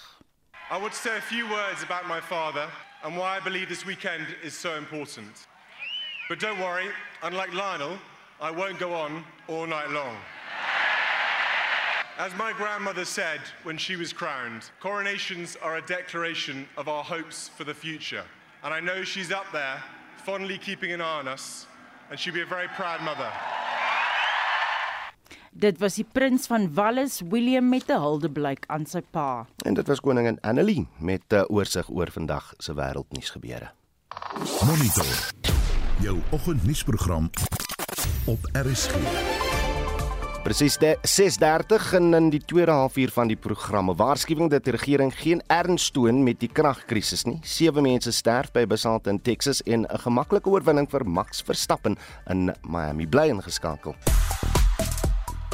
[0.70, 2.66] I would say a few words about my father
[3.04, 5.46] and why I believe this weekend is so important.
[6.28, 6.90] But don't worry,
[7.22, 7.98] unlike Lionel,
[8.40, 10.16] I won't go on all night long.
[12.18, 17.48] As my grandmother said when she was crowned, coronations are a declaration of our hopes
[17.48, 18.24] for the future.
[18.64, 19.82] And I know she's up there
[20.24, 21.66] fondly keeping an eye on us,
[22.10, 23.30] and she'll be a very proud mother.
[25.56, 29.46] Dit was die prins van Wallis, William met 'n huldeblyk aan sy pa.
[29.64, 33.70] En dit was koningin Annelie met 'n oorsig oor vandag se wêreldnuus gebeure.
[34.66, 35.32] Monitor.
[36.00, 37.30] Jou oggendnuusprogram
[38.24, 39.35] op RSG.
[40.46, 43.94] Presies 6:30 in in die tweede halfuur van die programme.
[43.98, 47.40] Waarskuwing dat die regering geen erns toon met die kragkrisis nie.
[47.42, 51.98] Sewe mense sterf by besalte in Texas en 'n gemaklike oorwinning vir Max Verstappen
[52.30, 53.96] in Miami bly ingeskakel.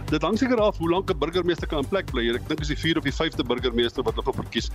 [0.08, 2.24] dit hang seker af hoe lank 'n burgemeester kan in plek bly.
[2.36, 4.72] Ek dink dis die 4 of die 5de burgemeester wat hulle verkies.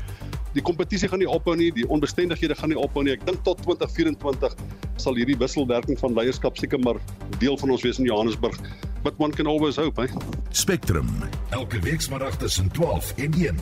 [0.53, 3.13] Die kompetisie gaan nie ophou nie, die onbestendighede gaan nie ophou nie.
[3.13, 4.53] Ek dink tot 2024
[4.97, 7.01] sal hierdie wisselwerking van leierskap seker maar
[7.39, 8.61] deel van ons wees in Johannesburg.
[9.03, 10.09] But one can always hope, hè.
[10.51, 11.09] Spectrum,
[11.51, 13.57] elke week saterdag tussen 12 en 1.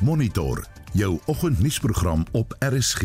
[0.00, 3.02] Monitor jou oggendnuusprogram op RSG.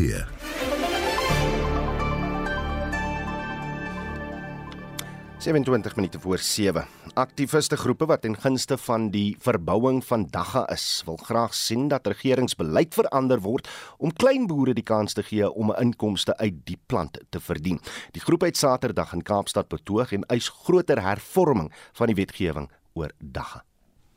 [5.38, 6.86] 27 minute voor 7.
[7.14, 12.06] Aktiviste groepe wat ten gunste van die verbouing van Dagga is, wil graag sien dat
[12.06, 16.80] regeringsbeleid verander word om klein boere die kans te gee om 'n inkomste uit die
[16.86, 17.80] plant te verdien.
[18.10, 23.10] Die groep het Saterdag in Kaapstad betoog en eis groter hervorming van die wetgewing oor
[23.18, 23.64] Dagga.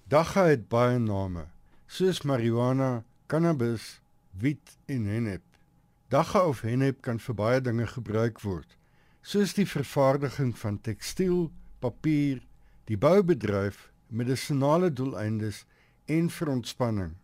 [0.07, 1.45] Dagga het baie name,
[1.95, 3.99] soos marijuana, cannabis,
[4.35, 5.43] wiet en hennep.
[6.11, 8.75] Dagga of hennep kan vir baie dinge gebruik word
[9.25, 11.47] soos die vervaardiging van tekstiel,
[11.81, 12.43] papier,
[12.85, 15.63] die boubedryf, medisonale doeleindes
[16.05, 17.15] en vir ontspanning.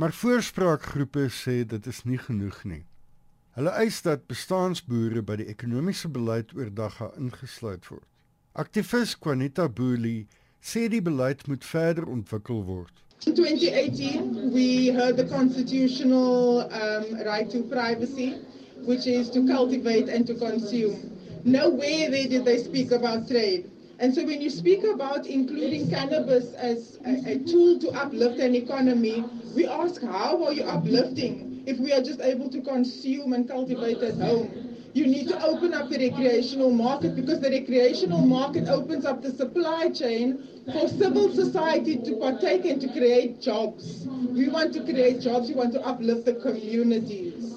[0.00, 2.80] Maar voorspraakgroepe sê dit is nie genoeg nie.
[3.52, 8.08] Hulle eis dat bestaansboere by die ekonomiese beleid oordag ingesluit word.
[8.56, 10.24] Aktivis Kwanita Booli
[10.64, 13.01] sê die beleid moet verder ontwikkel word.
[13.24, 18.32] In 2018, we heard the constitutional um, right to privacy,
[18.82, 21.12] which is to cultivate and to consume.
[21.44, 23.70] Nowhere there did they speak about trade.
[24.00, 28.56] And so when you speak about including cannabis as a, a, tool to uplift an
[28.56, 29.22] economy,
[29.54, 34.02] we ask how are you uplifting if we are just able to consume and cultivate
[34.02, 34.71] at home?
[34.94, 39.32] You need to open up the recreational market because the recreational market opens up the
[39.32, 44.06] supply chain for civil society to partake and to create jobs.
[44.06, 47.54] We want to create jobs, we want to uplift the communities.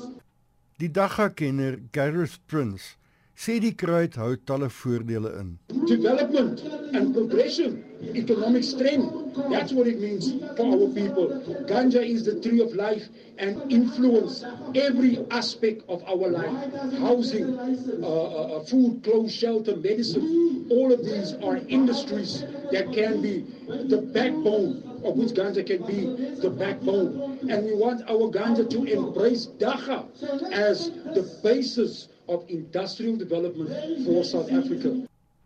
[0.79, 2.95] Die dagga-kenner Gareth Prince
[3.35, 5.57] sê die kruid hou talle voordele in.
[5.85, 6.61] Development
[6.93, 7.83] and progression,
[8.15, 9.11] economic strength,
[9.51, 11.27] that's what it means for our people.
[11.67, 13.03] Ganja is the tree of life
[13.37, 16.57] and influence every aspect of our life.
[16.99, 17.59] Housing,
[18.01, 24.01] uh, uh, food, clothes, shelter, medicine, all of these are industries that can be the
[24.13, 26.07] backbone of which ganja can be
[26.41, 27.37] the backbone.
[27.49, 30.05] And we want our ganja to embrace Dacha
[30.51, 33.69] as the basis of industrial development
[34.05, 34.91] for South Africa.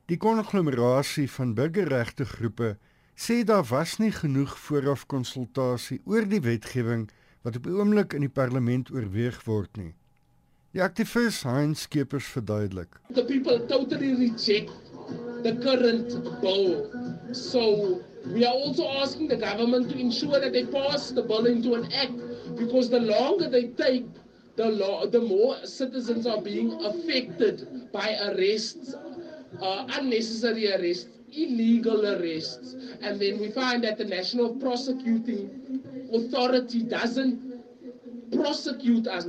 [0.09, 2.77] Die konglomerasie van burgerregte groepe
[3.19, 7.09] sê daar was nie genoeg vooraf konsultasie oor die wetgewing
[7.43, 9.93] wat op die oomblik in die parlement oorweeg word nie.
[10.73, 12.99] Die aktivis Heinz Skeepers verduidelik.
[13.13, 14.73] The people totally reject
[15.43, 16.89] the current bill.
[17.33, 21.73] So we are also asking the government to ensure that they pass the bill into
[21.73, 22.17] an act
[22.57, 24.05] because the longer they take
[24.59, 27.55] the the more citizens are being affected
[27.91, 28.93] by arrests,
[29.61, 35.41] uh, unnecessary arrests, illegal arrests, and then we find that the National Prosecuting
[36.13, 37.37] Authority doesn't
[38.31, 39.25] prosecute us.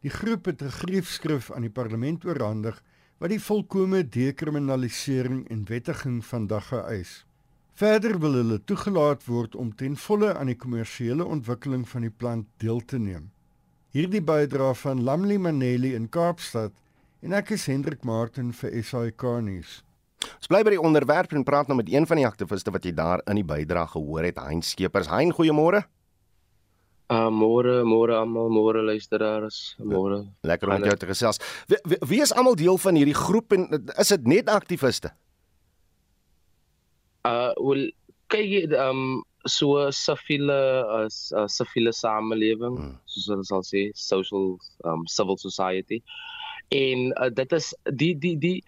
[0.00, 2.82] Die groep het 'n griefskrif aan die parlement oorhandig
[3.18, 7.26] wat die volkomme dekriminalisering en wettiging van dag geëis.
[7.74, 12.46] Verder wil hulle toegelaat word om ten volle aan die kommersiële ontwikkeling van die plant
[12.56, 13.30] deel te neem.
[13.90, 16.70] Hierdie bydra van Lamli Maneli in Kaapstad
[17.26, 19.80] en ek is Hendrik Martin vir SAK nuus.
[20.36, 22.92] Ons bly by die onderwerp en praat nou met een van die aktiviste wat jy
[22.94, 25.10] daar in die bydra gehoor het, Hein Skeepers.
[25.10, 25.82] Hein, goeiemôre.
[27.10, 30.20] Uh môre, môre almal, môre luisteraars, môre.
[30.46, 31.42] Lekker om jou te gesels.
[31.66, 33.66] Wie, wie, wie is almal deel van hierdie groep en
[33.98, 35.10] is dit net aktiviste?
[37.26, 37.88] Uh wel
[38.30, 42.94] kyk um so siviele as uh, siviele samelewing hmm.
[43.06, 46.02] soos hulle sal sê social um, civil society
[46.70, 47.72] en uh, dit is
[48.02, 48.58] die die die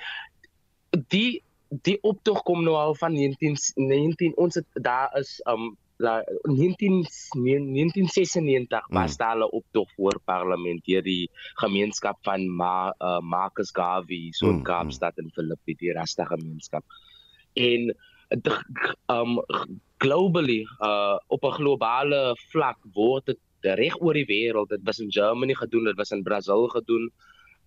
[1.12, 1.42] die
[1.82, 7.04] die optog kom nou al van 1919 ons het daar is um la 19
[7.36, 14.32] 1996 was daar 'n optog voor parlement deur die gemeenskap van Ma, uh, Marcus Garvey
[14.32, 14.62] so in hmm.
[14.62, 16.84] Kaapstad en Philippi die rasta gemeenskap
[17.54, 17.94] en
[19.06, 19.40] um
[20.02, 23.40] globally uh op 'n globale vlak word dit
[23.78, 27.10] reg oor die wêreld dit was in Germany gedoen dit was in Brasil gedoen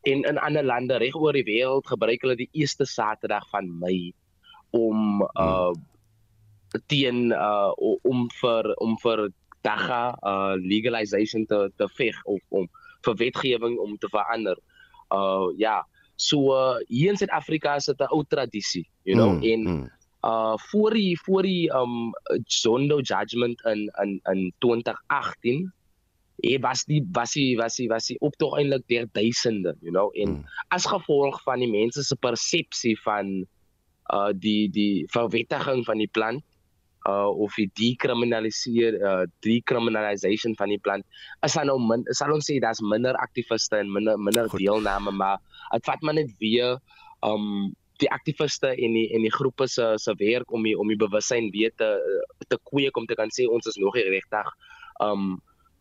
[0.04, 4.14] en in ander lande reg oor die wêreld gebruik hulle die eerste Saterdag van Mei
[4.72, 5.74] om uh
[6.92, 7.72] teen uh
[8.04, 9.30] om vir om vir
[9.64, 12.68] daga uh legalization te te veg of om
[13.06, 14.58] vir wetgewing om te verander.
[15.14, 19.44] Uh ja so uh, hier in Suid-Afrika is dit 'n ou tradisie you know mm,
[19.44, 19.90] en mm
[20.26, 22.12] uh voor die voor die um
[22.46, 25.74] Zondo judgment in in in 2018
[26.36, 30.10] Dit was die was die was die was die optog eintlik deur duisende, you know,
[30.14, 30.58] en mm.
[30.76, 33.46] as gevolg van die mense se persepsie van
[34.14, 36.44] uh die die verwettiging van die plant
[37.10, 41.06] uh of die dekriminaliseer uh decriminalisation van die plant
[41.46, 44.60] is dan nou min sal ons sê daar's minder aktiviste en minder minder Goed.
[44.60, 45.40] deelname maar
[45.72, 46.78] dit vat maar net weer
[47.26, 51.00] um die aktiviste en die en die groepe se se werk om die, om die
[51.00, 51.90] bewussyn weer te
[52.48, 54.56] te kweek om te kan sê ons is nog nie regtig
[55.04, 55.36] um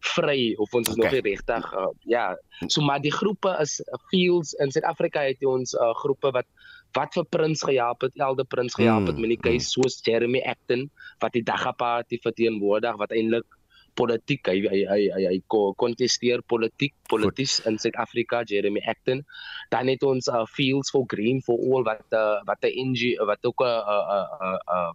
[0.04, 1.04] vry of ons is okay.
[1.04, 2.26] nog nie regtig uh, ja
[2.66, 6.48] so maar die groepe is uh, fields in Suid-Afrika het ons uh, groepe wat
[6.94, 9.70] wat vir prins gehelp het, elde prins gehelp het mm, met die case mm.
[9.72, 10.86] soos Jeremy Acton
[11.24, 13.58] wat die daggaparty verteenwoordig wat eintlik
[13.94, 15.38] politiek hy hy hy hy, hy
[15.80, 19.24] kontesteer politiek polities in Suid-Afrika Jeremy Acton.
[19.70, 23.42] Dan het ons uh, Fields for Green for All wat uh, wat 'n NGO wat
[23.44, 24.04] ook 'n 'n
[24.50, 24.92] 'n 'n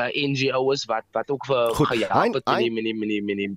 [0.00, 3.52] 'n NGO is wat wat ook vir gehelp het in die in die in die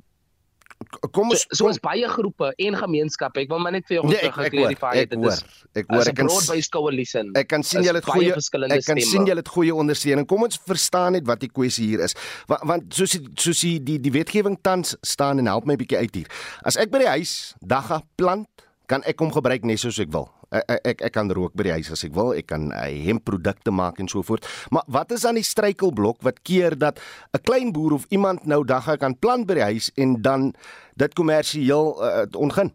[1.11, 3.43] kom ons so, so ons baie groepe en gemeenskappe.
[3.43, 5.41] Ek wil maar net vir jou nee, geklarify het dit is.
[5.81, 6.31] Ek hoor ek kan
[6.75, 7.31] coalition.
[7.39, 8.35] Ek kan sien julle het goeie
[8.77, 10.27] ek kan sien julle het goeie ondersteuning.
[10.29, 12.15] Kom ons verstaan net wat die kwessie hier is.
[12.51, 15.97] Want, want soos soos die die, die wetgewing tans staan en help my 'n bietjie
[15.97, 16.29] uit hier.
[16.63, 20.29] As ek by die huis dagga plant, kan ek hom gebruik net soos ek wil.
[20.55, 22.31] Ek ek ek kan rook by die huis as ek wil.
[22.31, 24.47] Ek kan uh, hempprodukte maak en so voort.
[24.71, 27.03] Maar wat is dan die struikelblok wat keer dat
[27.35, 30.53] 'n klein boer of iemand nou dagga kan plant by die huis en dan
[30.95, 32.71] dit kommersieel uh, ongin?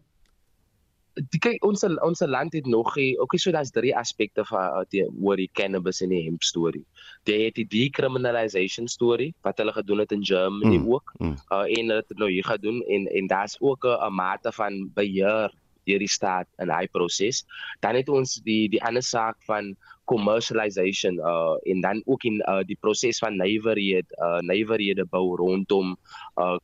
[1.13, 5.05] Die kyk ons ons land het nog hier, okay so daar's drie aspekte van die
[5.21, 6.85] oor die cannabis en die hemp storie.
[7.25, 11.13] Jy het die decriminalisation storie wat hulle gedoen het in Germany mm, ook.
[11.17, 11.37] Mm.
[11.49, 15.53] Uh en hulle het nou hier gedoen en en daar's ook 'n mate van beheer
[15.87, 17.43] deur die staat in hy proses.
[17.83, 19.73] Dan het ons die die ander saak van
[20.05, 25.95] commercialization uh en dan ook in uh die proses van nywerheid uh nywerhede bou rondom
[26.35, 26.57] uh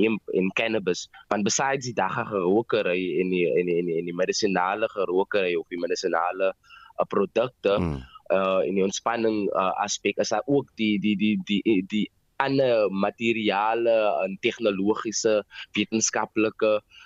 [0.00, 1.08] hemp en cannabis.
[1.28, 5.68] Want besides die daggige rokery en die en die en die, die medisinale rokery of
[5.68, 8.02] die medisinale uh, produkte mm.
[8.34, 12.06] uh in die ontspanning uh, aspek is daar ook die die die die die, die
[12.36, 15.42] ander materiale en tegnologiese
[15.74, 17.02] wetenskaplike uh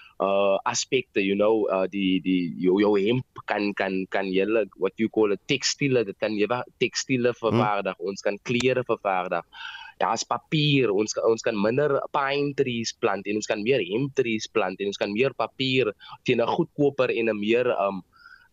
[0.64, 5.08] aspekte you know uh die die jou jou hemp kan kan kan julle what you
[5.08, 7.38] call a tekstiele dit kan jy tekstiele hmm.
[7.38, 8.08] vervaardig hmm.
[8.08, 9.44] ons kan klere vervaardig
[10.02, 14.46] as papier ons ons kan minder pine trees plant en ons kan meer hemp trees
[14.50, 15.90] plant en ons kan meer papier
[16.24, 18.02] teen 'n goedkoper en 'n meer um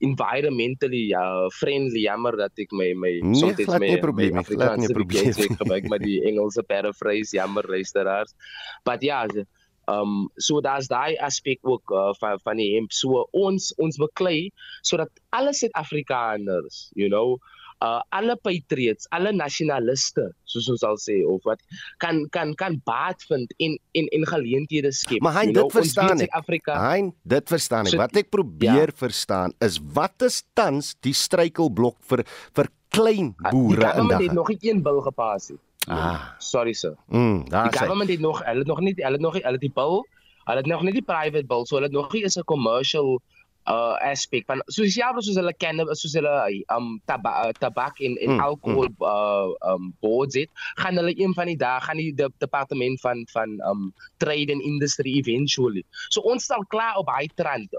[0.03, 5.85] environmentally uh, friendly jammer dat ek my my nee, soms my, my Afrikaanse gebruik gebruik
[5.87, 8.35] maar die Engelse paraphrase jammer luisteraars
[8.83, 9.45] but ja yeah,
[9.91, 12.93] Um so daar's daai aspek ook uh, van van die hemp.
[12.93, 14.49] So ons ons beklei
[14.81, 17.37] sodat alle Suid-Afrikaners, you know,
[17.83, 21.59] uh alle patriots, alle nasionaliste, soos ons al sê of wat
[22.03, 25.21] kan kan kan baat vind en en en geleenthede skep.
[25.25, 26.71] Maar hy dit verstaan ek.
[26.71, 27.93] Hy dit verstaan ek.
[27.93, 28.99] So, wat ek probeer ja.
[29.03, 32.23] verstaan is wat is tans die struikelblok vir
[32.55, 34.21] vir klein boere in dag.
[34.21, 35.59] Ek het nog nie een bil gepas nie.
[35.87, 36.95] Ah, sorry sir.
[37.07, 39.53] Mm, daar die government het nog hulle het nog nie hulle het nog nie hulle
[39.53, 40.01] het die bill,
[40.43, 43.21] hulle het nog nie die private bill, so hulle het nog nie is 'n commercial
[43.65, 46.33] uh aspek van soos ja soos hulle ken soos hulle
[46.75, 49.01] um taba, uh, tabak en en mm, alkohol mm.
[49.01, 53.25] uh um boards het gaan hulle een van die dae gaan die de, departement van
[53.33, 53.89] van um
[54.21, 55.81] trade and industry eventually
[56.13, 57.73] so ons sal klaar op hy trend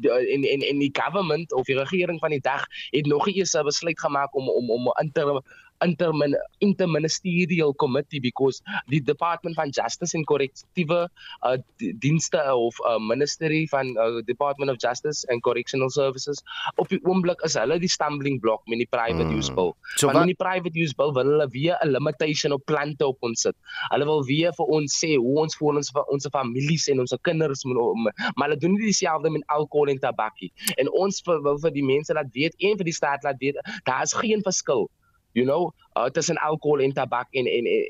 [0.00, 2.64] in in in die government of die regering van die dag
[2.96, 5.44] het nog nie eens 'n besluit gemaak om om om inter
[5.84, 11.08] intermin interministerial committee because die department van justice en korrektiewe
[11.42, 11.56] uh,
[11.98, 16.42] dienste of uh, ministry van uh, department of justice and correctional services
[16.76, 19.38] op die oomblik is hulle die stumbling block met die private mm.
[19.38, 19.74] use bill.
[19.96, 23.16] So want in die private use bill wil hulle weer 'n limitation op plante op
[23.20, 23.56] ons sit.
[23.92, 27.14] Hulle wil weer vir ons sê hoe ons vir ons vir ons families en ons
[27.22, 27.76] kinders moet
[28.36, 30.52] maar hulle doen nie dieselfde met alkohol en tabakkie.
[30.76, 34.02] En ons wil vir die mense laat weet en vir die staat laat weet daar
[34.02, 34.88] is geen verskil
[35.36, 37.84] you know uh, tussen alkohol en tabak en en en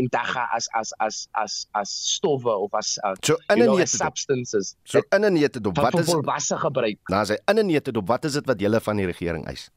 [0.00, 3.78] en dagga as as as as as stowwe of as uh, so in you know,
[3.78, 4.74] as substances.
[4.84, 6.98] So in 'n neete dop wat is volwasse gebruik.
[7.10, 9.70] Nou sê in 'n neete dop wat is dit wat julle van die regering eis?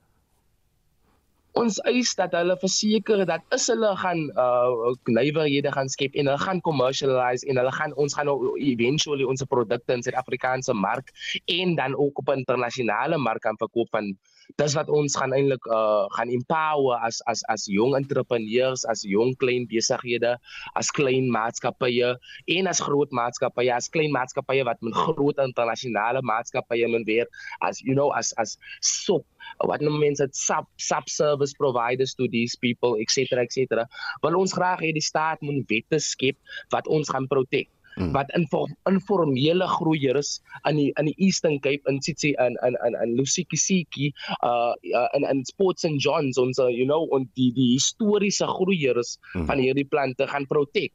[1.55, 6.41] Ons eis dat hulle verseker dat is hulle gaan uh nywerhede gaan skep en hulle
[6.45, 11.13] gaan commercialize en hulle gaan ons gaan eventually ons produkte in Suid-Afrikaanse mark
[11.45, 14.17] en dan ook op internasionale mark kan verkoop van
[14.61, 19.35] dis wat ons gaan eintlik uh gaan empower as as as jong entrepreneurs, as jong
[19.41, 20.35] klein besighede,
[20.75, 22.15] as klein maatskappye
[22.57, 27.29] en as groot maatskappye, as klein maatskappye wat met groot internasionale maatskappye moet werk
[27.61, 29.25] as you know as as sop
[29.69, 33.85] wat nou mense sub sub service providers to these people etc etc.
[34.23, 36.37] Wil ons graag hê die staat moet wette skep
[36.73, 38.11] wat ons gaan protect mm.
[38.15, 42.97] wat inform, informele groeiers in die in die Eastern Cape in Tsitsi in in in
[43.03, 44.11] in Lusikisiki
[44.43, 44.73] uh
[45.13, 49.45] in in Sports and Johns ons uh, you know en die die historiese groeiers mm.
[49.45, 50.93] van hierdie plante gaan protek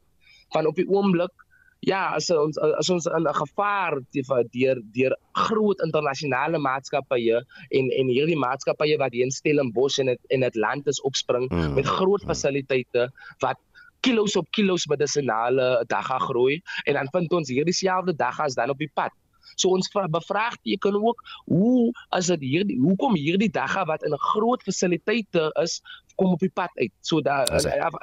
[0.51, 1.33] van op die oomblik
[1.81, 7.41] Ja, as ons as ons in 'n gevaar deur deur groot internasionale maatskappye
[7.77, 11.73] en en hierdie maatskappye wat hier in Stellenbosch en in dit land is opspring mm.
[11.73, 13.09] met groot fasiliteite
[13.41, 13.57] wat
[14.05, 18.81] kilos op kilos medisonale dagga groei en dan vind ons hierdie selfde daggas dan op
[18.81, 19.13] die pad.
[19.55, 24.63] So ons bevraagteken ook hoe as dit hierdie hoekom hierdie dagga wat in 'n groot
[24.63, 25.81] fasiliteite is
[26.15, 26.93] kom op die pad uit.
[27.01, 27.47] So daar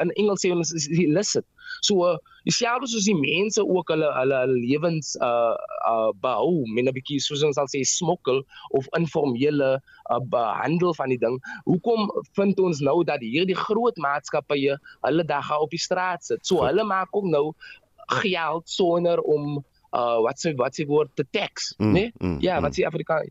[0.02, 1.46] in Engels sê ons is illicit.
[1.84, 2.16] So
[2.48, 5.54] dieselfde soos die mense ook hulle hulle lewens uh
[5.90, 8.42] uh behou met 'n bietjie soos ons sal sê smokkel
[8.78, 11.38] of informele uh, behandel van die ding.
[11.64, 16.46] Hoekom vind ons nou dat hierdie groot maatskappye hulle dagga op die straat sit?
[16.46, 17.52] So hulle maak ook nou
[18.08, 21.92] geld sonder om uh wat se wat se woord te tax, mm, né?
[21.92, 22.12] Nee?
[22.18, 22.82] Mm, ja, wat mm.
[22.82, 23.24] sê Afrika?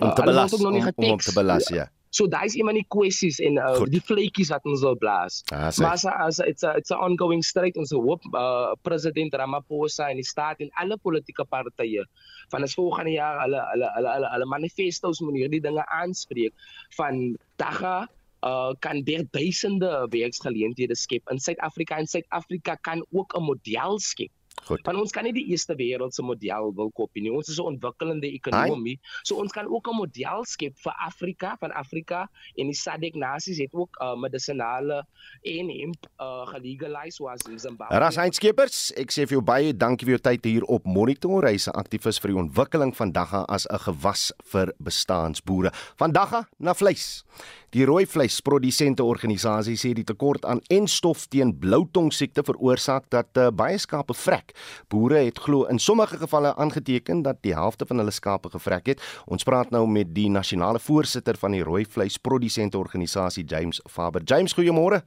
[0.00, 1.88] Om te uh, belas, om, om, om te belas, ja.
[2.16, 5.42] So daai is een van die kwessies en uh, die vletjies wat ons wil blaas.
[5.52, 10.08] Ah, maar as as it's a it's a ongoing strike ons hoop uh, president Ramaphosa
[10.08, 12.06] en die staat en alle politieke partye
[12.54, 16.54] van as volgende jaar hulle hulle hulle hulle, hulle manifestos moet hierdie dinge aanspreek
[16.96, 17.98] van dagga
[18.46, 24.32] uh kan daar duisende werksgeleenthede skep in Suid-Afrika en Suid-Afrika kan ook 'n model skep
[24.64, 24.80] Goed.
[24.82, 27.30] Want ons kan nie die eerste wêreldse model wil kopie nie.
[27.30, 28.98] Ons is 'n ontwikkelende ekonomie.
[28.98, 29.22] Ai?
[29.22, 33.58] So ons kan ook 'n model skep vir Afrika, van Afrika en die SADC nasies
[33.58, 35.06] het ook uh, medisinale
[35.42, 37.98] en hemp uh, gelegaliseer soos in Zimbabwe.
[37.98, 41.46] Ras Heinskepers, ek sê vir jou baie dankie vir jou tyd hier op Monitor.
[41.46, 45.70] Hy's 'n aktivis vir die ontwikkeling van dagga as 'n gewas vir bestaansboere.
[45.96, 47.24] Van dagga na vleis.
[47.70, 53.50] Die rooi vleisprodusente organisasie sê die tekort aan enstof teen bloutong siekte veroorsaak dat uh,
[53.50, 54.45] baie skape vrek.
[54.88, 59.22] Boere het glo in sommige gevalle aangeteken dat die helfte van hulle skape gevrek het.
[59.26, 64.22] Ons praat nou met die nasionale voorsitter van die rooi vleisprodusente organisasie James Faber.
[64.24, 65.02] James, goeiemôre.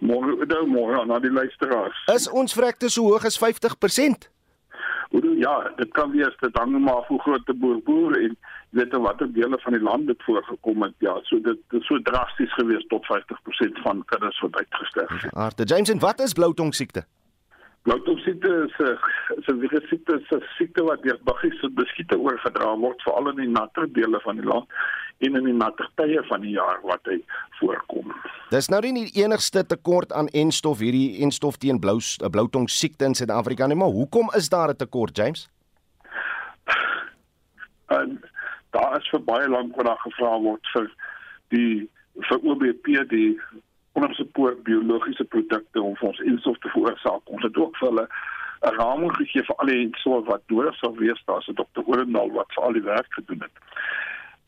[0.00, 2.04] Môre, nou môre aan die luisteraars.
[2.14, 4.28] Is ons vrekte so hoog as 50%?
[5.10, 8.14] Hoe doen ja, dit kan wees dit hang maar af hoe groot die boer boer
[8.22, 8.36] en
[8.70, 10.94] weet in watter dele van die land dit voorgekom het.
[10.98, 15.34] Ja, so dit dit so drasties gewees tot 50% van kinders wat uitgesterf het.
[15.34, 16.74] Arte James, en wat is bloutong
[17.80, 17.90] siekte?
[17.90, 18.98] Bloutong siekte is 'n
[19.38, 23.28] is 'n virus siekte, is 'n siekte wat deur buggies se beskiete oorgedra word veral
[23.30, 24.68] in die natter dele van die land
[25.20, 27.22] en in die natter tye van die jaar wat hy
[27.60, 28.12] voorkom.
[28.50, 31.98] Dis nou nie die enigste tekort aan enstof hierdie enstof teen blou
[32.30, 35.48] bloutong siekte in Suid-Afrika nie, maar hoekom is daar 'n tekort, James?
[37.90, 38.20] En
[38.70, 40.90] daar is vir baie lank wat daar gevra word vir
[41.48, 41.90] die
[42.28, 43.40] vir OBP die
[44.00, 47.20] ondersupport biologiese produkte om ons instof te veroorsaak.
[47.24, 48.06] Ons het ook vir hulle
[48.60, 51.22] 'n raming gegee vir al die instof wat nodig sou wees.
[51.24, 53.56] Daar's 'n dokter Orendal wat vir al die werk gedoen het.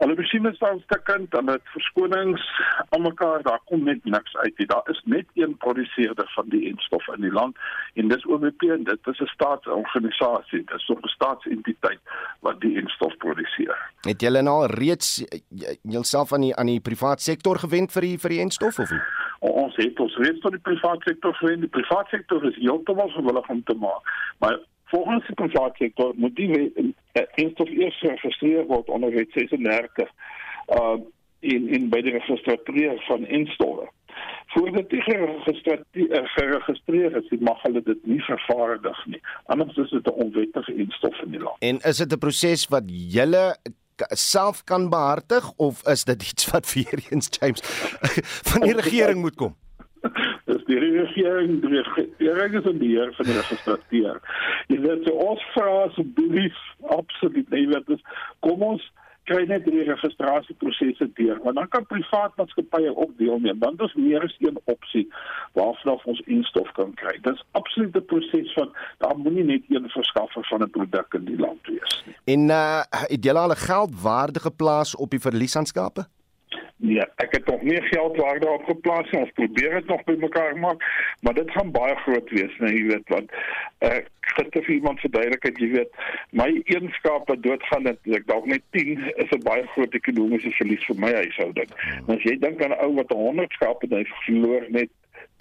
[0.02, 2.44] Hulle besien dit staan stukkend en dit verskonings
[2.88, 4.66] almekaar daar kom net niks uit nie.
[4.66, 7.56] Daar is net een produseerder van die enstof in die land
[7.94, 10.64] en dis OWP en dit is 'n staatsorganisasie.
[10.64, 12.00] Dit is 'n staatsentiteit
[12.40, 13.78] wat die enstof produseer.
[14.00, 15.24] Het julle nou reeds
[15.82, 19.21] jouself aan die aan die private sektor gewend vir die vir die enstof of nie?
[19.42, 21.64] Ons het ons reeds tot die private sektor gewend.
[21.64, 24.12] Die private sektor is heeltemal gewillig om te maak.
[24.38, 24.60] Maar
[24.92, 26.52] volgens die private sektor moet die
[27.12, 30.14] eh, eers geregistreer word onder wet 36
[30.68, 31.00] uh
[31.42, 33.88] in in by die registrateur van instowwe.
[34.54, 35.80] Voordat dit geregistreer
[36.36, 39.20] geregistreer is, mag hulle dit nie vervaardig nie.
[39.50, 41.56] Anders is dit 'n onwettige instof in die land.
[41.58, 43.56] En is dit 'n proses wat julle
[44.16, 47.60] self kan behartig of is dit iets wat vir eens James
[48.50, 49.56] van die regering moet kom?
[50.44, 54.18] dis die regering die regering is die heer van die registrateur.
[54.72, 56.58] Jy weet so ons vra asseblief
[56.96, 58.02] absoluut nee wat is
[58.46, 58.88] kom ons
[59.24, 63.58] kry net die registrasieprosesse deur want dan kan privaat maatskappye ook deelneem.
[63.58, 65.06] Dan is meer as een opsie
[65.52, 67.18] waarvan ons instof kan kry.
[67.22, 71.38] Dis absoluut 'n proses van daar moenie net een verskaffer van 'n produk in die
[71.38, 72.16] land wees nie.
[72.34, 76.06] En uh het julle al 'n geldwaardige plaas op die verliesaanskape
[76.76, 80.56] Nee, ek het nog meer geld waar daarop geplaas en ons probeer dit nog bymekaar
[80.58, 80.82] maak,
[81.20, 83.36] maar dit gaan baie groot wees, nee, jy weet wat.
[83.78, 86.00] Ek het vir iemand verduidelik dat jy weet,
[86.30, 90.98] my eenskappe doodgaan dit ek dalk net 10 is 'n baie groot ekonomiese verlies vir
[90.98, 91.70] my huishouding.
[92.06, 94.90] En as jy dink aan 'n ou wat 100 skape het, verloor net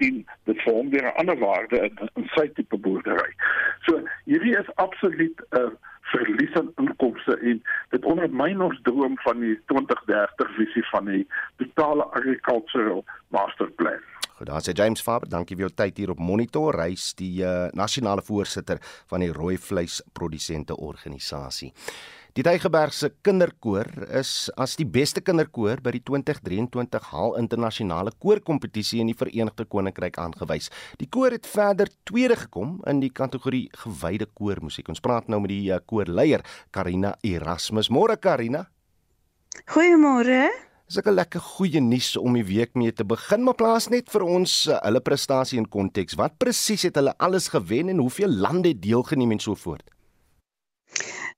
[0.01, 3.33] 10 dit vorm weer 'n ander waarde in, in sy tipe boerdery.
[3.85, 5.71] So hierdie is absoluut 'n uh,
[6.11, 11.27] verlies aan inkomste en dit ondermyn ons droom van die 2030 visie van die
[11.57, 14.11] totale agricultural master plan.
[14.41, 16.73] Goed, daar sê James Faber, dankie vir jou tyd hier op Monitor.
[16.81, 18.79] Hy's die uh, nasionale voorsitter
[19.11, 21.67] van die rooi vleis produsente organisasie.
[22.33, 23.85] Die Tygerbergse kinderkoor
[24.17, 30.17] is as die beste kinderkoor by die 2023 Haal Internasionale Koorkompetisie in die Verenigde Koninkryk
[30.17, 30.71] aangewys.
[30.97, 34.89] Die koor het verder tweede gekom in die kategorie gewyde koormusiek.
[34.89, 36.41] Ons praat nou met die uh, koorleier
[36.73, 37.93] Karina Erasmus.
[37.93, 38.65] Môre Karina.
[39.69, 40.70] Goeiemôre.
[40.91, 44.23] Dis 'n lekker goeie nuus om die week mee te begin, maar plaas net vir
[44.27, 46.17] ons uh, hulle prestasie in konteks.
[46.19, 49.87] Wat presies het hulle alles gewen en hoeveel lande het deelgeneem en so voort?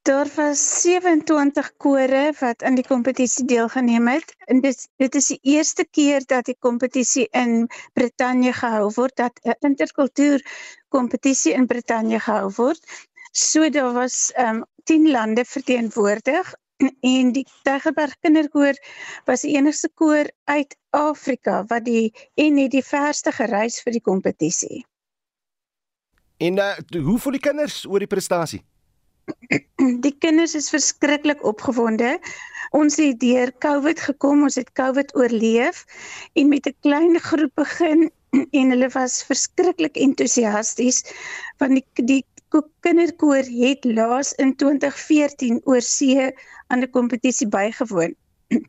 [0.09, 5.39] Daar was 27 kore wat aan die kompetisie deelgeneem het en dit dit is die
[5.53, 10.41] eerste keer dat die kompetisie in Brittanje gehou word dat 'n interkultuur
[10.89, 12.81] kompetisie in Brittanje gehou word.
[13.31, 16.55] So daar was um 10 lande verteenwoordig
[17.15, 18.79] en die Tygerberg Kinderkoor
[19.29, 24.03] was die enigste koor uit Afrika wat die en het die verste gereis vir die
[24.03, 24.83] kompetisie.
[26.43, 28.63] En uh, hoe voel die kinders oor die prestasie?
[30.03, 32.17] Die kinders is verskriklik opgewonde.
[32.75, 35.83] Ons het deur COVID gekom, ons het COVID oorleef
[36.39, 38.09] en met 'n klein groep begin
[38.59, 41.03] en hulle was verskriklik entoesiasties
[41.61, 42.23] want die die
[42.85, 46.31] kinderkoor het laas in 2014 oor see
[46.67, 48.15] aan 'n kompetisie bygewoon.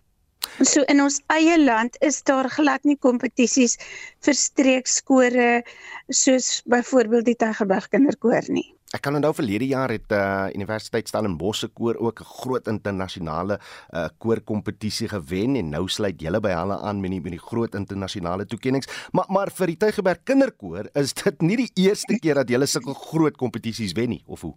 [0.71, 3.79] So in ons eie land is daar glad nie kompetisies
[4.21, 5.65] vir streekskore
[6.09, 8.74] soos byvoorbeeld die Tygerberg kinderkoor nie.
[8.95, 13.59] Ek kan onthou verlede jaar het uh Universiteit Stellenbosch se koor ook 'n groot internasionale
[13.91, 17.75] uh koorkompetisie gewen en nou sluit julle by hulle aan met die met die groot
[17.75, 18.87] internasionale toekenninge.
[19.13, 22.95] Maar maar vir die Tygerberg kinderkoor is dit nie die eerste keer dat julle sulke
[22.95, 24.55] groot kompetisies wen nie of hoe?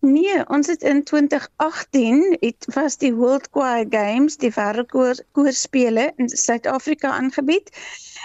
[0.00, 6.28] Nee, ons het in 2018 het was die World Choir Games, die wêreldkoor koorspele in
[6.28, 7.72] Suid-Afrika aangebied.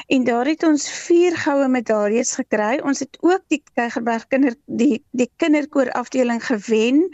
[0.08, 2.78] En daar het ons 4 goue medaljes gekry.
[2.84, 7.10] Ons het ook die Tygerberg kinder die die kinderkoor afdeling gewen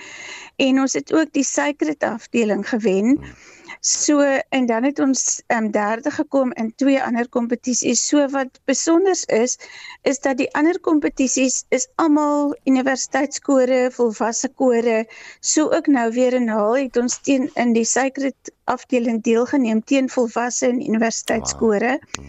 [0.55, 3.15] en ons het ook die Sacred afdeling gewen.
[3.15, 3.59] Hmm.
[3.82, 4.19] So
[4.49, 8.07] en dan het ons ehm um, derde gekom in twee ander kompetisies.
[8.07, 9.57] So wat besonder is,
[10.01, 15.07] is dat die ander kompetisies is almal universiteitskore, volwasse kore.
[15.39, 20.09] So ook nou weer in Haal het ons teen in die Sacred afdeling deelgeneem teen
[20.09, 21.99] volwasse en universiteitskore.
[21.99, 22.25] Wow.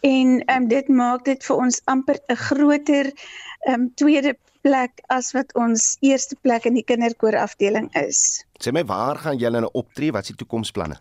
[0.00, 3.12] En ehm um, dit maak dit vir ons amper 'n groter
[3.60, 8.44] ehm um, tweede plek as wat ons eerste plek in die kinderkoor afdeling is.
[8.62, 10.12] Sê my waar gaan julle nou optree?
[10.12, 10.98] Wat is die toekomsplanne?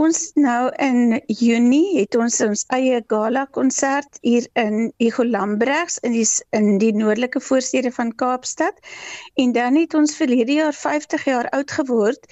[0.00, 0.98] Ons nou in
[1.40, 6.26] Junie het ons ons eie gala konsert hier in Igolambregs in die
[6.58, 8.82] in die noordelike voorstede van Kaapstad.
[9.44, 12.28] En dan het ons verlede jaar 50 jaar oud geword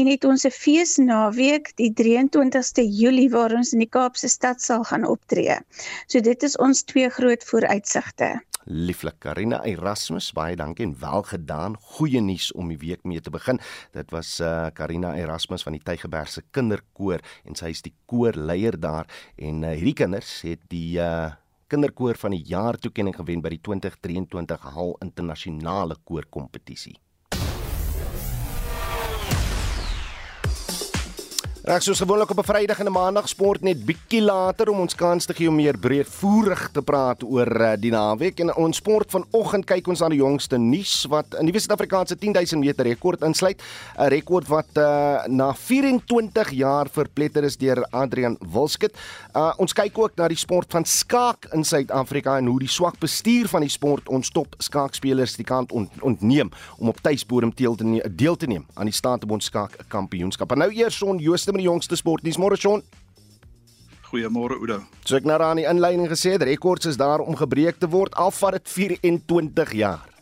[0.00, 4.84] en het ons 'n feesnaweek die 23ste Julie waar ons in die Kaapse stad sal
[4.92, 5.58] gaan optree.
[6.06, 8.36] So dit is ons twee groot vooruitsigte.
[8.66, 11.76] Lieflik Karina Erasmus, baie dankie en welgedaan.
[11.94, 13.60] Goeie nuus om die week mee te begin.
[13.94, 19.06] Dit was uh Karina Erasmus van die Tygerbergse Kinderkoor en sy is die koorleier daar
[19.38, 21.36] en uh, hierdie kinders het die uh
[21.70, 26.98] kinderkoor van die jaar toekenning gewen by die 2023 Hal Internasionale Koorkompetisie.
[31.66, 34.94] Reg soos gewoonlik op 'n Vrydag en 'n Maandag sport net bietjie later om ons
[34.94, 39.10] kans te gee om meer breedvoerig te praat oor uh, die naweek en ons sport
[39.10, 43.62] vanoggend kyk ons na die jongste nuus wat in die Suid-Afrikaanse 10000 meter rekord insluit
[43.98, 48.94] 'n rekord wat uh, na 24 jaar verpletter is deur Adrian Wilskut.
[49.34, 52.98] Uh, ons kyk ook na die sport van skaak in Suid-Afrika en hoe die swak
[52.98, 58.36] bestuur van die sport ons top skaakspelers die kant ont ontneem om op tuisbodem deel
[58.36, 60.52] te neem, aan die Staatsbond skaak kampioenskap.
[60.52, 62.38] En nou eers son Jooste met die jongste sportnuus.
[62.40, 62.82] Môre Sean.
[64.10, 64.82] Goeiemôre Oudo.
[65.04, 68.30] So ek nou aan die inleiding gesê rekords is daar om gebreek te word al
[68.30, 70.15] vat dit 24 jaar.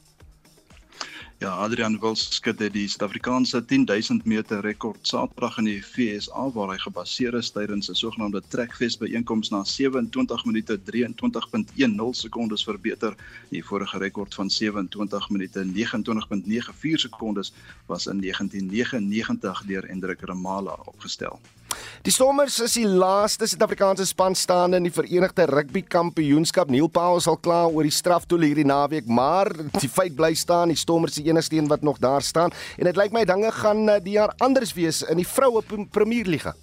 [1.39, 6.77] Ja, Adrian Wilskut het die Suid-Afrikaanse 10000 meter rekord Saterdag in die FSA waar hy
[6.79, 13.17] gebaseer is tydens 'n sogenaamde Trekfest byeenkoms na 27 minute 23.10 sekondes verbeter.
[13.51, 17.53] Die vorige rekord van 27 minute 29.94 sekondes
[17.87, 21.41] was in 1999 deur Hendrik Ramala opgestel.
[22.05, 26.71] Die Stormers is die laaste Suid-Afrikaanse span staande in die Verenigde Rugby Kampioenskap.
[26.71, 30.79] Neil Powell sal klaar oor die straftoel hierdie naweek, maar die feit bly staan, die
[30.79, 33.89] Stormers is die enigste een wat nog daar staan en dit lyk my dinge gaan
[33.89, 36.55] eh, die jaar anders wees in die vroue Premierliga.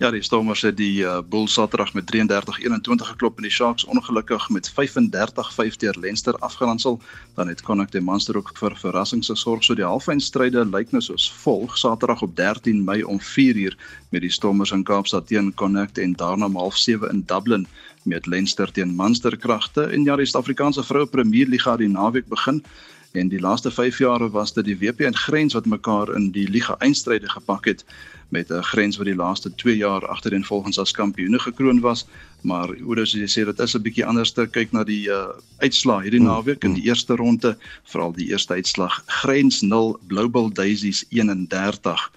[0.00, 4.46] Ja, die Stormers het die uh, Bulls Saterdag met 33-21 geklop en die Sharks ongelukkig
[4.48, 6.96] met 35-5 deur Leinster afgeronsel.
[7.36, 9.60] Dan het Connacht die Monster ook vir verrassings gesorg.
[9.64, 13.76] So die halfeindstryde lyk nou soos volg: Saterdag op 13 Mei om 4uur
[14.08, 17.66] met die Stormers in Kaapstad teen Connacht en daarna om 07:30 in Dublin
[18.08, 19.82] met Leinster teen Munster kragte.
[19.82, 22.64] En ja, die Suid-Afrikaanse vroue Premier Liga die naweek begin
[23.12, 26.46] en die laaste 5 jare was dit die WP en Grens wat mekaar in die
[26.48, 27.84] liga eindstryde gepak het
[28.30, 32.06] met 'n Grens wat die laaste 2 jaar agtereenvolgens as kampioene gekroon was
[32.40, 35.28] maar hoe dis jy sê dit is 'n bietjie anders te kyk na die uh,
[35.58, 36.90] uitslae hierdie hmm, naweek in die hmm.
[36.90, 42.10] eerste ronde veral die eerste uitslag Grens 0 Global Daisies 31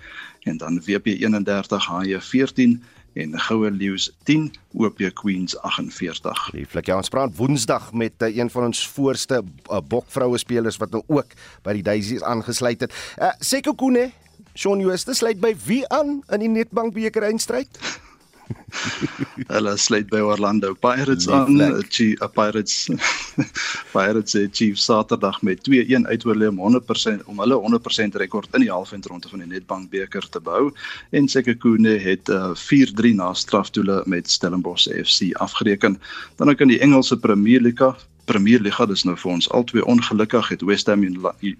[0.43, 2.83] en dan WP 31 HJ 14
[3.13, 6.51] en Goue Leeu's 10 OP Queens 48.
[6.53, 6.85] Lieflik.
[6.85, 11.03] Ja, ons praat Woensdag met uh, een van ons voorste uh, bokvroue spelers wat nou
[11.07, 12.95] ook by die Daisies aangesluit het.
[13.21, 14.09] Uh, Seko Kune,
[14.53, 17.69] Shaun Jooste sluit by wie aan in die Nedbank beker eindstryd?
[19.53, 21.57] Hulle sluit by Orlando Pirates aan.
[21.89, 22.89] Chief uh, Pirates
[23.95, 28.71] Pirates het Chief Saterdag met 2-1 uitoorlê om 100% om hulle 100% rekord in die
[28.71, 30.71] halfeindronde van die Nedbank beker te behou
[31.17, 35.99] en Sekhukhune het uh, 4-3 na strafdoele met Stellenbosch FC afgereken.
[36.37, 37.93] Dan ook in die Engelse Premier League
[38.25, 41.03] Premier Liga dis nou vir ons albei ongelukkig het West Ham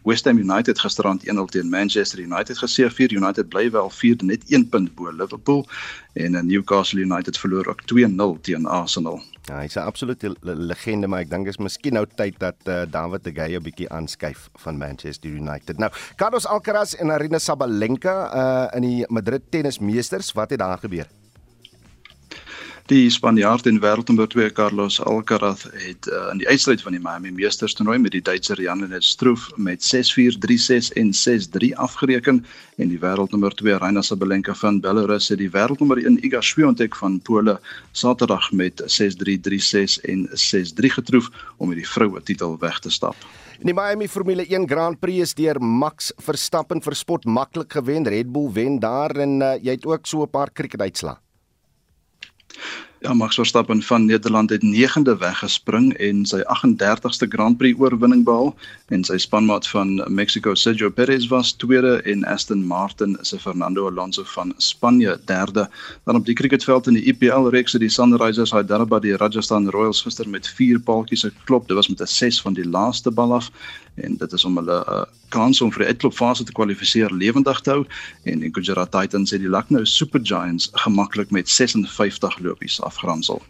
[0.07, 3.11] West Ham United gisterand 1-0 teen Manchester United geseëvier.
[3.11, 5.66] United bly wel 4 net 1 punt bo Liverpool
[6.14, 9.22] en Newcastle United verloor ook 2-0 teen Arsenal.
[9.43, 13.24] Ja, hy's 'n absolute legende, maar ek dink is miskien nou tyd dat uh, David
[13.24, 15.78] de Gea 'n bietjie aanskuif van Manchester United.
[15.78, 21.07] Nou, Carlos Alcaraz en Arina Sabalenka uh, in die Madrid tennismeesters, wat het daar gebeur?
[22.91, 27.29] Die Spanjaard en wêreldnommer 2 Carlos Alcaraz het uh, in die eindstryd van die Miami
[27.31, 32.41] Meesters toernooi met die Duitser Jan-Lennard Struff met 6-4, 3-6 en 6-3 afgereken
[32.75, 37.21] en die wêreldnommer 2 Aryna Sabalenka van Belarus het die wêreldnommer 1 Iga Swiatek van
[37.23, 37.55] Pole
[37.95, 41.31] Saterdag met 6-3, 3-6 en 6-3 getroof
[41.63, 43.15] om met die vroue titel weg te stap.
[43.63, 48.03] In die Miami Formule 1 Grand Prix is deur Max Verstappen vir spot maklik gewen.
[48.03, 51.23] Red Bull wen daar en uh, jy het ook so 'n paar kriketuitslae.
[53.03, 58.53] Ja, Max Verstappen van Nederland het 9de weggespring en sy 38ste Grand Prix oorwinning behaal
[58.95, 64.24] en sy spanmaat van Mexico Sergio Perez was tweede en Aston Martin se Fernando Alonso
[64.24, 65.68] van Spanje derde.
[66.05, 70.01] Dan op die cricketveld in die IPL reeks het die Sunrisers Hyderabad die Rajasthan Royals
[70.01, 71.68] gister met 4 paaltjies geklop.
[71.68, 73.51] Dit was met 'n 6 van die laaste bal af
[73.96, 75.02] en dit is om hulle uh,
[75.34, 77.86] kans om vir die uitklopfase te kwalifiseer lewendig te hou
[78.30, 83.41] en die Gujarat Titans het die Lucknow Super Giants gemaklik met 56 lopies afgeronsel.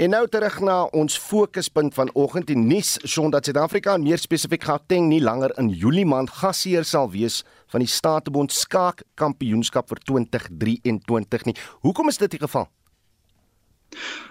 [0.00, 5.10] En nou terug na ons fokuspunt vanoggend die nuus sondat Suid-Afrika en meer spesifiek Gauteng
[5.10, 11.50] nie langer in Julie maand gasheer sal wees van die Statebond skaak kampioenskap vir 2023
[11.50, 11.56] nie.
[11.84, 12.70] Hoekom is dit die geval?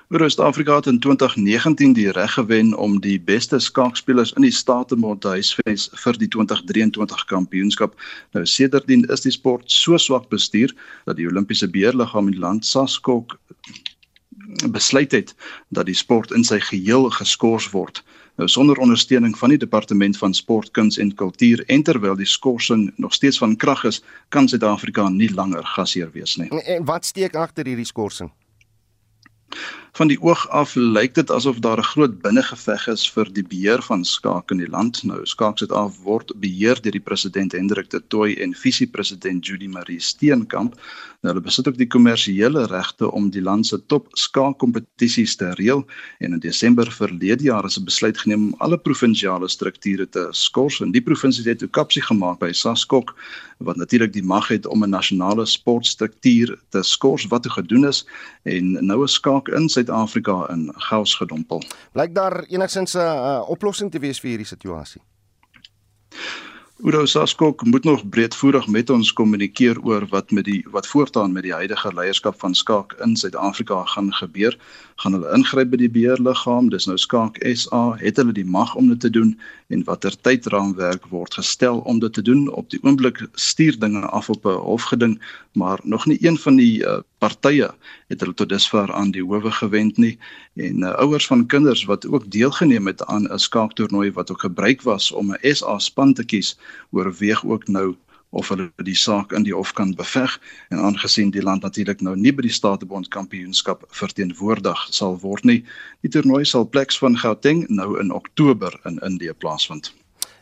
[0.09, 5.27] Suid-Afrika het in 2019 die reg gewen om die beste skaakspelers in die Statebond te
[5.27, 7.93] huisves vir die 2023 kampioenskap.
[8.33, 10.73] Nou sedertdien is die sport so swak bestuur
[11.05, 13.37] dat die Olimpiese beheerliggaam in land SASKOK
[14.73, 15.35] besluit het
[15.69, 18.03] dat die sport in sy geheel geskort word.
[18.39, 22.89] Nou sonder ondersteuning van die departement van sport, kuns en kultuur en terwyl die skorsing
[22.95, 26.47] nog steeds van krag is, kan Suid-Afrika nie langer gasheer wees nie.
[26.49, 28.31] En, en wat steek agter hierdie skorsing?
[29.99, 33.81] Van die oog af lyk dit asof daar 'n groot binnengeveg is vir die beheer
[33.81, 35.03] van skaak in die land.
[35.03, 39.99] Nou skaak Suid-Afrika word beheer deur die president Hendrik de Tooy en visiepresident Judy Marie
[39.99, 40.75] Steenkamp.
[41.19, 45.81] Nou hulle besit ook die kommersiële regte om die land se top skaakkompetisies te reël
[46.23, 50.79] en in Desember verlede jaar is 'n besluit geneem om alle provinsiale strukture te skors
[50.79, 53.15] en die provinsie het 'n kapsie gemaak by SASKOK
[53.57, 58.05] wat natuurlik die mag het om 'n nasionale sportstruktuur te skors wat toe gedoen is
[58.43, 61.63] en nou is skaak in Suid-Afrika in chaos gedompel.
[61.91, 65.01] Blyk daar enigsins 'n uh, oplossing te wees vir hierdie situasie?
[66.79, 71.43] Udo Saskok moet nog breedvoerig met ons kommunikeer oor wat met die wat voortaan met
[71.43, 74.55] die huidige leierskap van Skaak in Suid-Afrika gaan gebeur.
[74.95, 76.69] Gaan hulle ingryp by die beheerliggaam?
[76.71, 79.35] Dis nou Skaak SA, het hulle die mag om dit te doen
[79.67, 82.47] en watter tydraamwerk word gestel om dit te doen?
[82.47, 85.19] Op die oomblik stuur dinge af op 'n hofgeding,
[85.59, 87.69] maar nog nie een van die uh, partye
[88.07, 90.15] het hulle tot dusver aan die howe gewend nie.
[90.55, 94.81] En uh, ouers van kinders wat ook deelgeneem het aan 'n skaaktoernooi wat ook gebruik
[94.81, 96.57] was om 'n SA span te kies
[96.91, 97.95] oorweeg ook nou
[98.29, 100.39] of hulle die saak in die hof kan beveg.
[100.69, 105.65] En aangesien die land natuurlik nou nie by die Statebond kampioenskap verteenwoordig sal word nie
[106.01, 109.98] die toernooi sal pleks van Gauteng nou in Oktober in Indië plaasvind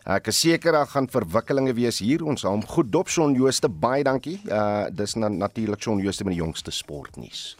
[0.07, 2.21] Ek is seker daar gaan verwikkelinge wees hier.
[2.23, 4.37] Ons hom goed dop Shaun Jooste baie dankie.
[4.47, 7.57] Uh dis na, natuurlik Shaun Jooste met die jongste sportnuus.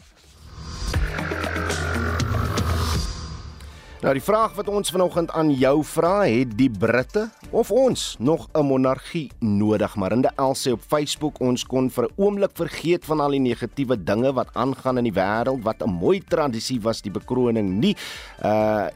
[4.00, 8.48] Nou die vraag wat ons vanoggend aan jou vra, het die Britte of ons nog
[8.54, 9.96] 'n monargie nodig?
[9.96, 14.04] Marinde El sê op Facebook ons kon vir 'n oomblik vergeet van al die negatiewe
[14.04, 17.96] dinge wat aangaan in die wêreld, wat 'n mooi tradisie was die bekroning nie.
[18.42, 18.88] Uh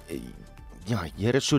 [0.87, 1.59] ja, Here so